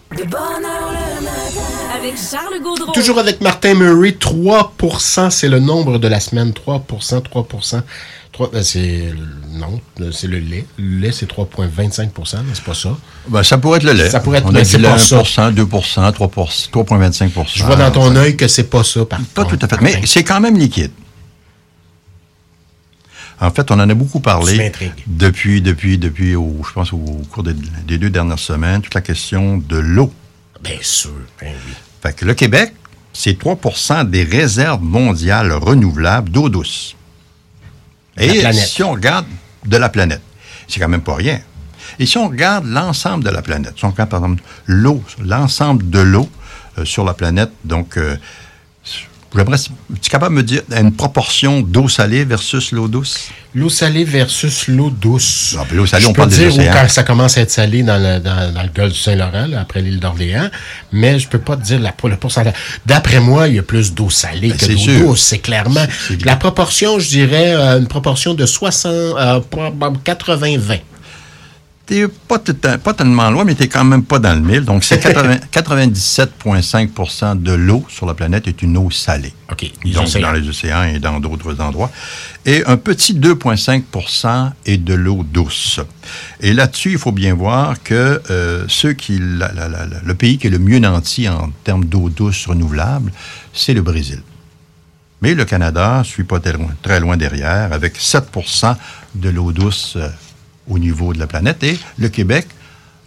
Avec 1.95 2.15
Charles 2.17 2.59
Gaudreau. 2.63 2.91
Toujours 2.93 3.19
avec 3.19 3.41
Martin 3.41 3.75
Murray, 3.75 4.17
3% 4.19 5.29
c'est 5.29 5.47
le 5.47 5.59
nombre 5.59 5.99
de 5.99 6.07
la 6.07 6.19
semaine. 6.19 6.49
3% 6.49 7.21
3 7.21 7.47
euh, 8.41 8.63
c'est 8.63 9.13
non, 9.51 9.79
c'est 10.11 10.27
le 10.27 10.39
lait. 10.39 10.65
Le 10.77 10.99
lait, 10.99 11.11
c'est 11.11 11.29
3,25% 11.29 12.37
c'est 12.53 12.63
pas 12.63 12.73
ça. 12.73 12.97
Ben, 13.27 13.43
ça 13.43 13.57
pourrait 13.57 13.77
être 13.77 13.83
le 13.83 13.93
lait. 13.93 14.09
Ça 14.09 14.19
pourrait 14.19 14.39
être, 14.39 14.47
On 14.47 14.55
a 14.55 14.61
dit 14.61 14.75
1% 14.75 15.53
2% 15.53 16.11
3,25% 16.11 17.45
Je 17.53 17.63
vois 17.63 17.75
dans 17.75 17.91
ton 17.91 18.15
œil 18.15 18.35
que 18.35 18.47
c'est 18.47 18.69
pas 18.69 18.83
ça, 18.83 19.05
par 19.05 19.19
Pas 19.33 19.45
tout 19.45 19.59
à 19.61 19.67
fait, 19.67 19.81
mais 19.81 20.01
c'est 20.05 20.23
quand 20.23 20.39
même 20.39 20.57
liquide. 20.57 20.91
En 23.39 23.51
fait, 23.51 23.69
on 23.69 23.75
en 23.75 23.89
a 23.89 23.93
beaucoup 23.93 24.21
parlé 24.21 24.71
depuis, 25.07 25.61
depuis, 25.61 25.97
depuis, 25.97 26.31
je 26.31 26.73
pense, 26.73 26.93
au 26.93 27.21
cours 27.29 27.43
des, 27.43 27.97
deux 27.97 28.09
dernières 28.09 28.39
semaines, 28.39 28.81
toute 28.81 28.93
la 28.93 29.01
question 29.01 29.57
de 29.57 29.77
l'eau. 29.77 30.11
Bien 30.63 30.77
sûr, 30.81 31.11
ben 31.39 31.51
oui. 31.53 31.73
Fait 32.01 32.13
que 32.13 32.25
le 32.25 32.33
Québec, 32.33 32.73
c'est 33.11 33.37
3% 33.37 34.09
des 34.09 34.23
réserves 34.23 34.81
mondiales 34.81 35.51
renouvelables 35.51 36.29
d'eau 36.29 36.49
douce. 36.49 36.95
Et 38.17 38.51
si 38.53 38.83
on 38.83 38.91
regarde 38.91 39.25
de 39.65 39.77
la 39.77 39.89
planète, 39.89 40.21
c'est 40.67 40.79
quand 40.79 40.87
même 40.87 41.01
pas 41.01 41.15
rien. 41.15 41.39
Et 41.99 42.05
si 42.05 42.17
on 42.17 42.27
regarde 42.27 42.65
l'ensemble 42.65 43.23
de 43.23 43.29
la 43.29 43.41
planète, 43.41 43.73
si 43.77 43.85
on 43.85 43.91
regarde 43.91 44.09
par 44.09 44.19
exemple 44.19 44.43
l'eau, 44.65 45.03
l'ensemble 45.23 45.89
de 45.89 45.99
l'eau 45.99 46.29
euh, 46.77 46.85
sur 46.85 47.05
la 47.05 47.13
planète, 47.13 47.51
donc 47.63 47.97
euh, 47.97 48.17
J'aimerais, 49.35 49.57
tu 49.57 49.71
es 49.95 50.09
capable 50.09 50.35
de 50.35 50.41
me 50.41 50.45
dire 50.45 50.61
une 50.71 50.91
proportion 50.93 51.61
d'eau 51.61 51.87
salée 51.87 52.23
versus 52.23 52.71
l'eau 52.71 52.87
douce? 52.87 53.29
L'eau 53.53 53.69
salée 53.69 54.03
versus 54.03 54.67
l'eau 54.67 54.89
douce. 54.89 55.55
Ah, 55.59 55.65
l'eau 55.73 55.85
salée, 55.85 56.03
je 56.03 56.09
on 56.09 56.13
parle 56.13 56.29
dire 56.29 56.55
des 56.55 56.65
quand 56.65 56.87
ça 56.87 57.03
commence 57.03 57.37
à 57.37 57.41
être 57.41 57.51
salé 57.51 57.83
dans 57.83 57.97
le, 57.97 58.19
dans, 58.19 58.61
le 58.61 58.69
golfe 58.73 58.93
du 58.93 58.99
Saint-Laurent, 58.99 59.49
après 59.59 59.81
l'île 59.81 59.99
d'Orléans, 59.99 60.49
mais 60.91 61.19
je 61.19 61.27
peux 61.27 61.39
pas 61.39 61.57
te 61.57 61.63
dire 61.63 61.79
la, 61.79 61.93
le 62.03 62.17
pourcentage. 62.17 62.53
D'après 62.85 63.19
moi, 63.19 63.47
il 63.47 63.55
y 63.55 63.59
a 63.59 63.63
plus 63.63 63.93
d'eau 63.93 64.09
salée 64.09 64.49
ben, 64.49 64.57
que 64.57 64.65
d'eau 64.65 65.07
douce, 65.07 65.21
c'est 65.21 65.39
clairement. 65.39 65.85
la 66.23 66.35
proportion, 66.35 66.99
je 66.99 67.07
dirais, 67.07 67.53
euh, 67.55 67.79
une 67.79 67.87
proportion 67.87 68.33
de 68.33 68.45
60, 68.45 69.15
80-20 69.51 70.79
t'es 71.85 72.07
pas, 72.07 72.39
pas 72.39 72.93
tellement 72.93 73.29
loin, 73.29 73.43
mais 73.43 73.53
tu 73.55 73.67
quand 73.67 73.83
même 73.83 74.03
pas 74.03 74.19
dans 74.19 74.33
le 74.33 74.41
mille. 74.41 74.63
Donc, 74.65 74.83
c'est 74.83 75.03
97,5% 75.53 77.41
de 77.41 77.53
l'eau 77.53 77.85
sur 77.89 78.05
la 78.05 78.13
planète 78.13 78.47
est 78.47 78.61
une 78.61 78.77
eau 78.77 78.91
salée. 78.91 79.33
OK. 79.51 79.65
Donc, 79.93 80.09
dans 80.19 80.31
les 80.31 80.47
océans 80.47 80.83
et 80.83 80.99
dans 80.99 81.19
d'autres 81.19 81.59
endroits. 81.61 81.91
Et 82.45 82.63
un 82.65 82.77
petit 82.77 83.13
2,5% 83.13 84.51
est 84.65 84.77
de 84.77 84.93
l'eau 84.93 85.23
douce. 85.23 85.79
Et 86.41 86.53
là-dessus, 86.53 86.91
il 86.91 86.97
faut 86.97 87.11
bien 87.11 87.33
voir 87.33 87.81
que 87.83 88.21
euh, 88.29 88.65
ceux 88.67 88.93
qui, 88.93 89.19
le 89.19 90.13
pays 90.13 90.37
qui 90.37 90.47
est 90.47 90.51
le 90.51 90.59
mieux 90.59 90.79
nanti 90.79 91.27
en 91.29 91.51
termes 91.63 91.85
d'eau 91.85 92.09
douce 92.09 92.47
renouvelable, 92.47 93.11
c'est 93.53 93.73
le 93.73 93.81
Brésil. 93.81 94.21
Mais 95.21 95.33
le 95.33 95.45
Canada 95.45 95.99
ne 95.99 96.03
suit 96.03 96.25
pas 96.25 96.39
très 96.39 96.53
loin, 96.53 96.69
très 96.81 96.99
loin 96.99 97.17
derrière, 97.17 97.71
avec 97.73 97.97
7% 97.97 98.75
de 99.15 99.29
l'eau 99.29 99.51
douce 99.51 99.93
euh, 99.95 100.09
au 100.67 100.79
niveau 100.79 101.13
de 101.13 101.19
la 101.19 101.27
planète. 101.27 101.63
Et 101.63 101.77
le 101.97 102.09
Québec, 102.09 102.47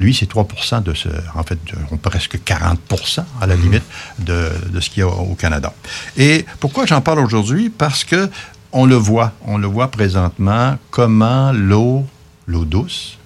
lui, 0.01 0.15
c'est 0.15 0.27
3 0.27 0.47
de 0.81 0.95
ce, 0.95 1.09
en 1.35 1.43
fait, 1.43 1.59
presque 2.03 2.39
40% 2.45 3.25
à 3.41 3.47
la 3.47 3.57
mhm. 3.57 3.63
limite 3.63 3.83
de, 4.21 4.51
de 4.71 4.81
ce 4.81 4.91
qu'il 4.91 5.01
y 5.01 5.03
a 5.03 5.09
au 5.09 5.35
Canada. 5.35 5.73
Et 6.17 6.47
pourquoi 6.61 6.87
j'en 6.87 7.01
parle 7.01 7.19
aujourd'hui? 7.21 7.71
Parce 7.71 8.05
que 8.05 8.31
on 8.73 8.85
le 8.87 8.97
voit, 8.97 9.33
on 9.47 9.59
le 9.59 9.67
voit 9.67 9.91
présentement, 9.91 10.77
comment 10.91 11.53
l'eau, 11.53 12.07
l'eau 12.47 12.65
douce, 12.65 13.19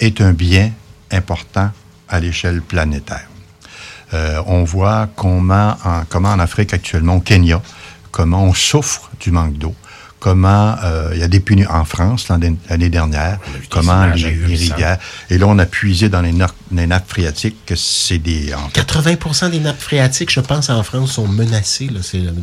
est 0.00 0.20
un 0.20 0.32
bien 0.32 0.72
important 1.10 1.70
à 2.08 2.20
l'échelle 2.20 2.60
planétaire. 2.60 3.28
Euh, 4.14 4.42
on 4.46 4.64
voit 4.64 5.08
comment 5.16 5.76
en, 5.84 6.04
comment 6.08 6.30
en 6.30 6.38
Afrique 6.38 6.72
actuellement, 6.72 7.16
au 7.16 7.20
Kenya, 7.20 7.62
comment 8.10 8.44
on 8.44 8.54
souffre 8.54 9.10
du 9.20 9.30
manque 9.30 9.58
d'eau 9.58 9.74
comment 10.18 10.74
euh, 10.82 11.10
il 11.14 11.20
y 11.20 11.22
a 11.22 11.28
des 11.28 11.40
punis 11.40 11.66
en 11.66 11.84
France 11.84 12.28
l'année 12.28 12.88
dernière, 12.88 13.38
comment 13.70 14.06
les, 14.06 14.24
rivières. 14.24 14.98
Et 15.30 15.38
là, 15.38 15.46
on 15.46 15.58
a 15.58 15.66
puisé 15.66 16.08
dans 16.08 16.22
les, 16.22 16.32
nappes 16.32 17.08
phréatiques 17.08 17.56
que 17.66 17.76
c'est 17.76 18.18
des... 18.18 18.52
80% 18.74 19.50
des 19.50 19.60
nappes 19.60 19.80
phréatiques, 19.80 20.32
je 20.32 20.40
pense, 20.40 20.70
en 20.70 20.82
France, 20.82 21.12
sont 21.12 21.28
menacées. 21.28 21.88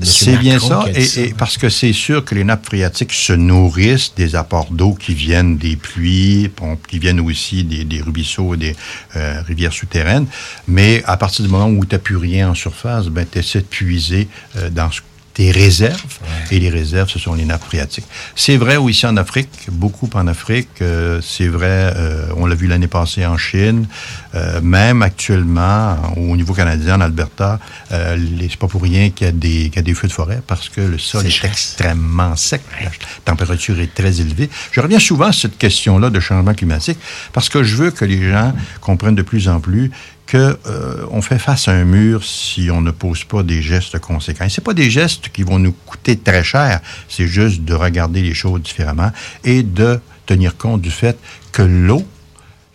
C'est 0.04 0.38
bien 0.38 0.60
ça, 0.60 0.86
et, 0.94 1.34
parce 1.38 1.58
que 1.58 1.70
c'est 1.70 1.94
sûr 1.94 2.24
que 2.24 2.36
les 2.36 2.44
nappes 2.44 2.66
phréatiques 2.66 3.14
se 3.14 3.34
nourrissent 3.34 4.14
des 4.16 4.36
apports 4.36 4.72
d'eau 4.72 4.94
qui 4.94 5.14
viennent 5.14 5.58
des 5.58 5.76
pluies, 5.76 6.50
qui 6.88 7.00
viennent 7.00 7.20
aussi 7.20 7.64
des, 7.64 8.02
ruisseaux 8.02 8.54
et 8.54 8.58
des 8.58 8.76
euh, 9.16 9.42
rivières 9.48 9.74
souterraines. 9.74 10.28
Mais 10.68 11.04
à 11.06 11.18
partir 11.18 11.46
du 11.46 11.52
moment 11.52 11.68
où 11.68 11.86
tu 11.86 11.96
n'as 11.96 12.00
plus 12.00 12.18
rien 12.18 12.50
en 12.50 12.56
surface, 12.56 13.08
ben, 13.08 13.26
tu 13.30 13.40
essaies 13.40 13.60
de 13.60 13.66
puiser 13.66 14.28
euh, 14.58 14.70
dans 14.70 14.92
ce 14.92 15.02
des 15.36 15.52
réserves. 15.52 16.20
Et 16.52 16.60
les 16.60 16.70
réserves, 16.70 17.10
ce 17.10 17.20
sont 17.20 17.34
les 17.34 17.46
nappes 17.46 17.64
phréatiques. 17.64 18.06
C'est 18.36 18.58
vrai 18.58 18.78
aussi 18.78 19.06
en 19.06 19.18
Afrique, 19.18 19.50
beaucoup 19.72 20.10
en 20.14 20.28
Afrique. 20.28 20.70
Euh, 20.82 21.20
c'est 21.22 21.48
vrai, 21.48 21.94
euh, 21.96 22.28
on 22.38 22.46
l'a 22.46 22.56
vu 22.56 22.68
l'année 22.68 22.88
passée 22.88 23.26
en 23.26 23.38
Chine. 23.38 23.88
Euh, 24.34 24.62
même 24.62 25.02
actuellement, 25.02 25.98
au 26.16 26.36
niveau 26.38 26.54
canadien, 26.54 26.96
en 26.96 27.02
Alberta, 27.02 27.60
c'est 27.90 28.58
pas 28.58 28.68
pour 28.68 28.82
rien 28.82 29.10
qu'il 29.10 29.28
y, 29.28 29.30
a 29.30 29.34
des, 29.34 29.70
qu'il 29.70 29.76
y 29.76 29.80
a 29.80 29.82
des 29.82 29.94
feux 29.94 30.08
de 30.08 30.14
forêt 30.14 30.42
parce 30.46 30.70
que 30.70 30.82
le 30.82 30.98
sol 30.98 31.26
est, 31.26 31.44
extrêmement 31.44 32.36
sec. 32.36 32.62
La 32.82 32.90
température 33.26 33.80
est 33.80 33.94
très 33.94 34.22
élevée. 34.22 34.50
Je 34.72 34.82
reviens 34.82 35.00
souvent 35.00 35.28
à 35.28 35.34
cette 35.34 35.58
question-là 35.58 36.10
de 36.10 36.20
changement 36.20 36.54
climatique 36.54 36.98
parce 37.34 37.50
que 37.50 37.64
je 37.64 37.76
veux 37.76 37.92
que 37.92 38.06
les 38.06 38.32
gens 38.32 38.54
comprennent 38.82 39.16
de 39.16 39.22
plus 39.22 39.50
en 39.50 39.60
plus 39.60 39.92
qu'on 40.30 40.38
euh, 40.68 41.22
fait 41.22 41.40
face 41.40 41.68
à 41.68 41.72
un 41.72 41.86
mur 41.86 42.24
si 42.24 42.70
on 42.72 42.82
ne 42.82 42.92
pose 42.92 43.24
pas 43.24 43.44
des 43.44 43.62
gestes 43.62 44.00
conséquents. 44.00 44.48
Ce 44.50 44.62
pas 44.62 44.74
des 44.74 44.90
gestes 44.90 45.30
qui 45.30 45.44
vont 45.44 45.60
nous 45.60 45.72
coûter 45.72 46.18
très 46.18 46.44
cher, 46.44 46.82
c'est 47.08 47.28
juste 47.28 47.62
de 47.62 47.74
regarder 47.74 48.22
les 48.22 48.34
choses 48.34 48.62
différemment 48.62 49.12
et 49.44 49.64
de 49.64 50.00
tenir 50.26 50.58
compte 50.58 50.82
du 50.82 50.92
fait 50.92 51.18
que 51.52 51.62
l'eau 51.62 52.04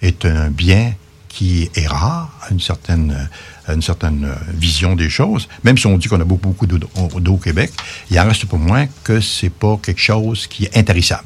est 0.03 0.25
un 0.25 0.51
bien 0.51 0.95
qui 1.29 1.71
est 1.75 1.87
rare 1.87 2.31
à 2.43 2.53
une 2.53 2.61
certaine, 2.61 3.29
une 3.69 3.83
certaine 3.83 4.29
vision 4.55 4.95
des 4.95 5.09
choses. 5.09 5.49
Même 5.65 5.79
si 5.79 5.87
on 5.87 5.97
dit 5.97 6.09
qu'on 6.09 6.21
a 6.21 6.25
beaucoup, 6.25 6.67
beaucoup 6.67 6.67
d'eau 6.67 7.35
au 7.35 7.37
Québec, 7.39 7.73
il 8.11 8.19
en 8.19 8.27
reste 8.27 8.47
pas 8.47 8.57
moins 8.57 8.87
que 9.05 9.21
c'est 9.21 9.51
pas 9.51 9.79
quelque 9.83 10.01
chose 10.01 10.47
qui 10.47 10.65
est 10.65 10.77
intarissable. 10.77 11.25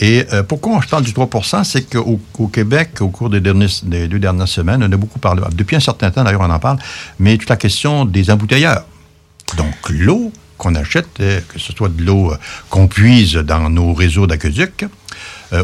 Et 0.00 0.24
euh, 0.32 0.42
pourquoi 0.42 0.80
je 0.82 0.88
parle 0.88 1.04
du 1.04 1.12
3% 1.12 1.64
c'est 1.64 1.82
qu'au 1.82 2.20
au 2.38 2.48
Québec, 2.48 3.00
au 3.00 3.08
cours 3.08 3.30
des, 3.30 3.40
des, 3.40 4.08
deux 4.08 4.18
dernières 4.18 4.48
semaines, 4.48 4.82
on 4.82 4.92
a 4.92 4.96
beaucoup 4.96 5.18
parlé, 5.18 5.42
depuis 5.52 5.76
un 5.76 5.80
certain 5.80 6.10
temps 6.10 6.24
d'ailleurs 6.24 6.42
on 6.42 6.50
en 6.50 6.58
parle, 6.58 6.78
mais 7.18 7.36
toute 7.36 7.48
la 7.48 7.56
question 7.56 8.04
des 8.04 8.30
embouteilleurs. 8.30 8.84
Donc, 9.56 9.74
l'eau 9.88 10.32
qu'on 10.58 10.74
achète, 10.74 11.08
euh, 11.20 11.40
que 11.48 11.58
ce 11.58 11.72
soit 11.72 11.88
de 11.88 12.02
l'eau 12.02 12.32
euh, 12.32 12.36
qu'on 12.70 12.88
puise 12.88 13.34
dans 13.34 13.70
nos 13.70 13.94
réseaux 13.94 14.26
d'aqueduc, 14.26 14.86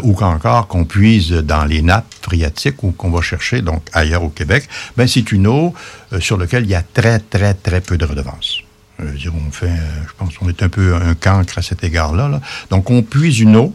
ou 0.05 0.13
qu'encore 0.13 0.69
qu'on 0.69 0.85
puise 0.85 1.33
dans 1.33 1.65
les 1.65 1.83
nappes 1.83 2.15
phréatiques 2.23 2.85
ou 2.85 2.93
qu'on 2.93 3.11
va 3.11 3.21
chercher 3.21 3.63
donc 3.63 3.83
ailleurs 3.93 4.23
au 4.23 4.29
Québec, 4.29 4.69
ben 4.97 5.09
c'est 5.09 5.33
une 5.33 5.49
eau 5.49 5.75
sur 6.21 6.39
laquelle 6.39 6.63
il 6.63 6.71
y 6.71 6.77
a 6.77 6.83
très, 6.83 7.19
très, 7.19 7.53
très 7.53 7.81
peu 7.81 7.99
de 7.99 8.05
redevances. 8.05 8.63
Je 9.01 9.05
veux 9.05 9.19
dire, 9.19 9.33
on 9.35 9.51
fait, 9.51 9.75
je 10.07 10.13
pense 10.17 10.39
qu'on 10.39 10.49
est 10.49 10.63
un 10.63 10.69
peu 10.69 10.95
un 10.95 11.15
cancre 11.15 11.59
à 11.59 11.63
cet 11.63 11.83
égard-là. 11.83 12.29
là. 12.29 12.41
Donc, 12.71 12.91
on 12.91 13.03
puise 13.03 13.41
une 13.41 13.57
eau 13.57 13.75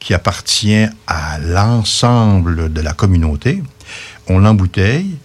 qui 0.00 0.14
appartient 0.14 0.86
à 1.06 1.38
l'ensemble 1.38 2.72
de 2.72 2.80
la 2.80 2.92
communauté. 2.92 3.62
On 4.28 4.38
l'embouteille, 4.38 5.16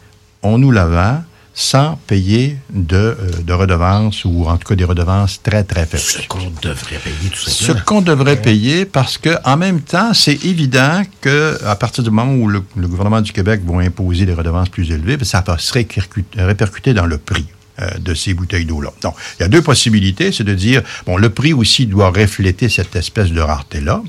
on 0.41 0.57
nous 0.57 0.71
la 0.71 0.86
vend 0.88 1.23
sans 1.55 1.99
payer 2.07 2.57
de, 2.71 2.95
euh, 2.97 3.15
de 3.43 3.53
redevances 3.53 4.25
ou 4.25 4.45
en 4.47 4.57
tout 4.57 4.67
cas 4.67 4.73
des 4.75 4.86
redevances 4.86 5.39
très, 5.43 5.63
très 5.63 5.86
faibles. 5.86 6.01
Ce 6.03 6.27
qu'on 6.27 6.39
devrait 6.63 6.97
payer 6.97 7.29
tout 7.31 7.38
Ce 7.38 7.51
simplement. 7.51 7.86
qu'on 7.86 8.01
devrait 8.01 8.41
payer 8.41 8.86
parce 8.86 9.19
que 9.19 9.29
en 9.45 9.55
même 9.55 9.81
temps, 9.81 10.15
c'est 10.15 10.43
évident 10.45 11.03
que 11.21 11.59
à 11.63 11.75
partir 11.75 12.03
du 12.03 12.09
moment 12.09 12.33
où 12.33 12.47
le, 12.47 12.63
le 12.75 12.88
gouvernement 12.88 13.21
du 13.21 13.31
Québec 13.31 13.62
va 13.65 13.81
imposer 13.83 14.25
des 14.25 14.33
redevances 14.33 14.69
plus 14.69 14.89
élevées, 14.89 15.15
ben, 15.17 15.25
ça 15.25 15.43
va 15.45 15.59
se 15.59 15.71
répercu- 15.73 16.25
répercuter 16.36 16.95
dans 16.95 17.05
le 17.05 17.19
prix 17.19 17.45
euh, 17.79 17.88
de 17.99 18.15
ces 18.15 18.33
bouteilles 18.33 18.65
d'eau-là. 18.65 18.89
Donc, 19.03 19.13
il 19.39 19.43
y 19.43 19.45
a 19.45 19.47
deux 19.47 19.62
possibilités, 19.62 20.31
c'est 20.31 20.43
de 20.43 20.55
dire, 20.55 20.81
bon, 21.05 21.17
le 21.17 21.29
prix 21.29 21.53
aussi 21.53 21.86
doit 21.86 22.09
refléter 22.09 22.67
cette 22.67 22.95
espèce 22.95 23.29
de 23.31 23.41
rareté-là. 23.41 24.01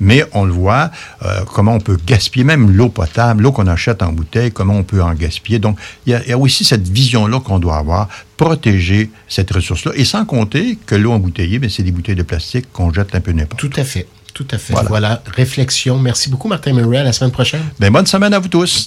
Mais 0.00 0.24
on 0.32 0.44
le 0.44 0.52
voit, 0.52 0.90
euh, 1.22 1.44
comment 1.52 1.74
on 1.74 1.80
peut 1.80 1.98
gaspiller 2.06 2.44
même 2.44 2.70
l'eau 2.70 2.88
potable, 2.88 3.42
l'eau 3.42 3.52
qu'on 3.52 3.66
achète 3.66 4.02
en 4.02 4.12
bouteille, 4.12 4.52
comment 4.52 4.76
on 4.76 4.84
peut 4.84 5.02
en 5.02 5.14
gaspiller. 5.14 5.58
Donc, 5.58 5.78
il 6.06 6.12
y 6.12 6.14
a, 6.14 6.22
il 6.22 6.28
y 6.28 6.32
a 6.32 6.38
aussi 6.38 6.64
cette 6.64 6.88
vision-là 6.88 7.40
qu'on 7.40 7.58
doit 7.58 7.76
avoir, 7.76 8.08
protéger 8.36 9.10
cette 9.28 9.52
ressource-là. 9.52 9.92
Et 9.94 10.04
sans 10.04 10.24
compter 10.24 10.78
que 10.86 10.94
l'eau 10.94 11.12
embouteillée, 11.12 11.58
ben, 11.58 11.70
c'est 11.70 11.82
des 11.82 11.92
bouteilles 11.92 12.16
de 12.16 12.22
plastique 12.22 12.66
qu'on 12.72 12.92
jette 12.92 13.14
un 13.14 13.20
peu 13.20 13.32
n'importe. 13.32 13.60
Tout 13.60 13.70
à 13.76 13.84
fait. 13.84 14.06
Tout 14.34 14.46
à 14.50 14.58
fait. 14.58 14.72
Voilà. 14.72 14.88
voilà. 14.88 15.22
Réflexion. 15.26 15.98
Merci 15.98 16.30
beaucoup, 16.30 16.48
Martin 16.48 16.72
Murray. 16.72 16.98
À 16.98 17.04
la 17.04 17.12
semaine 17.12 17.32
prochaine. 17.32 17.62
Ben, 17.78 17.92
bonne 17.92 18.06
semaine 18.06 18.32
à 18.32 18.38
vous 18.38 18.48
tous. 18.48 18.80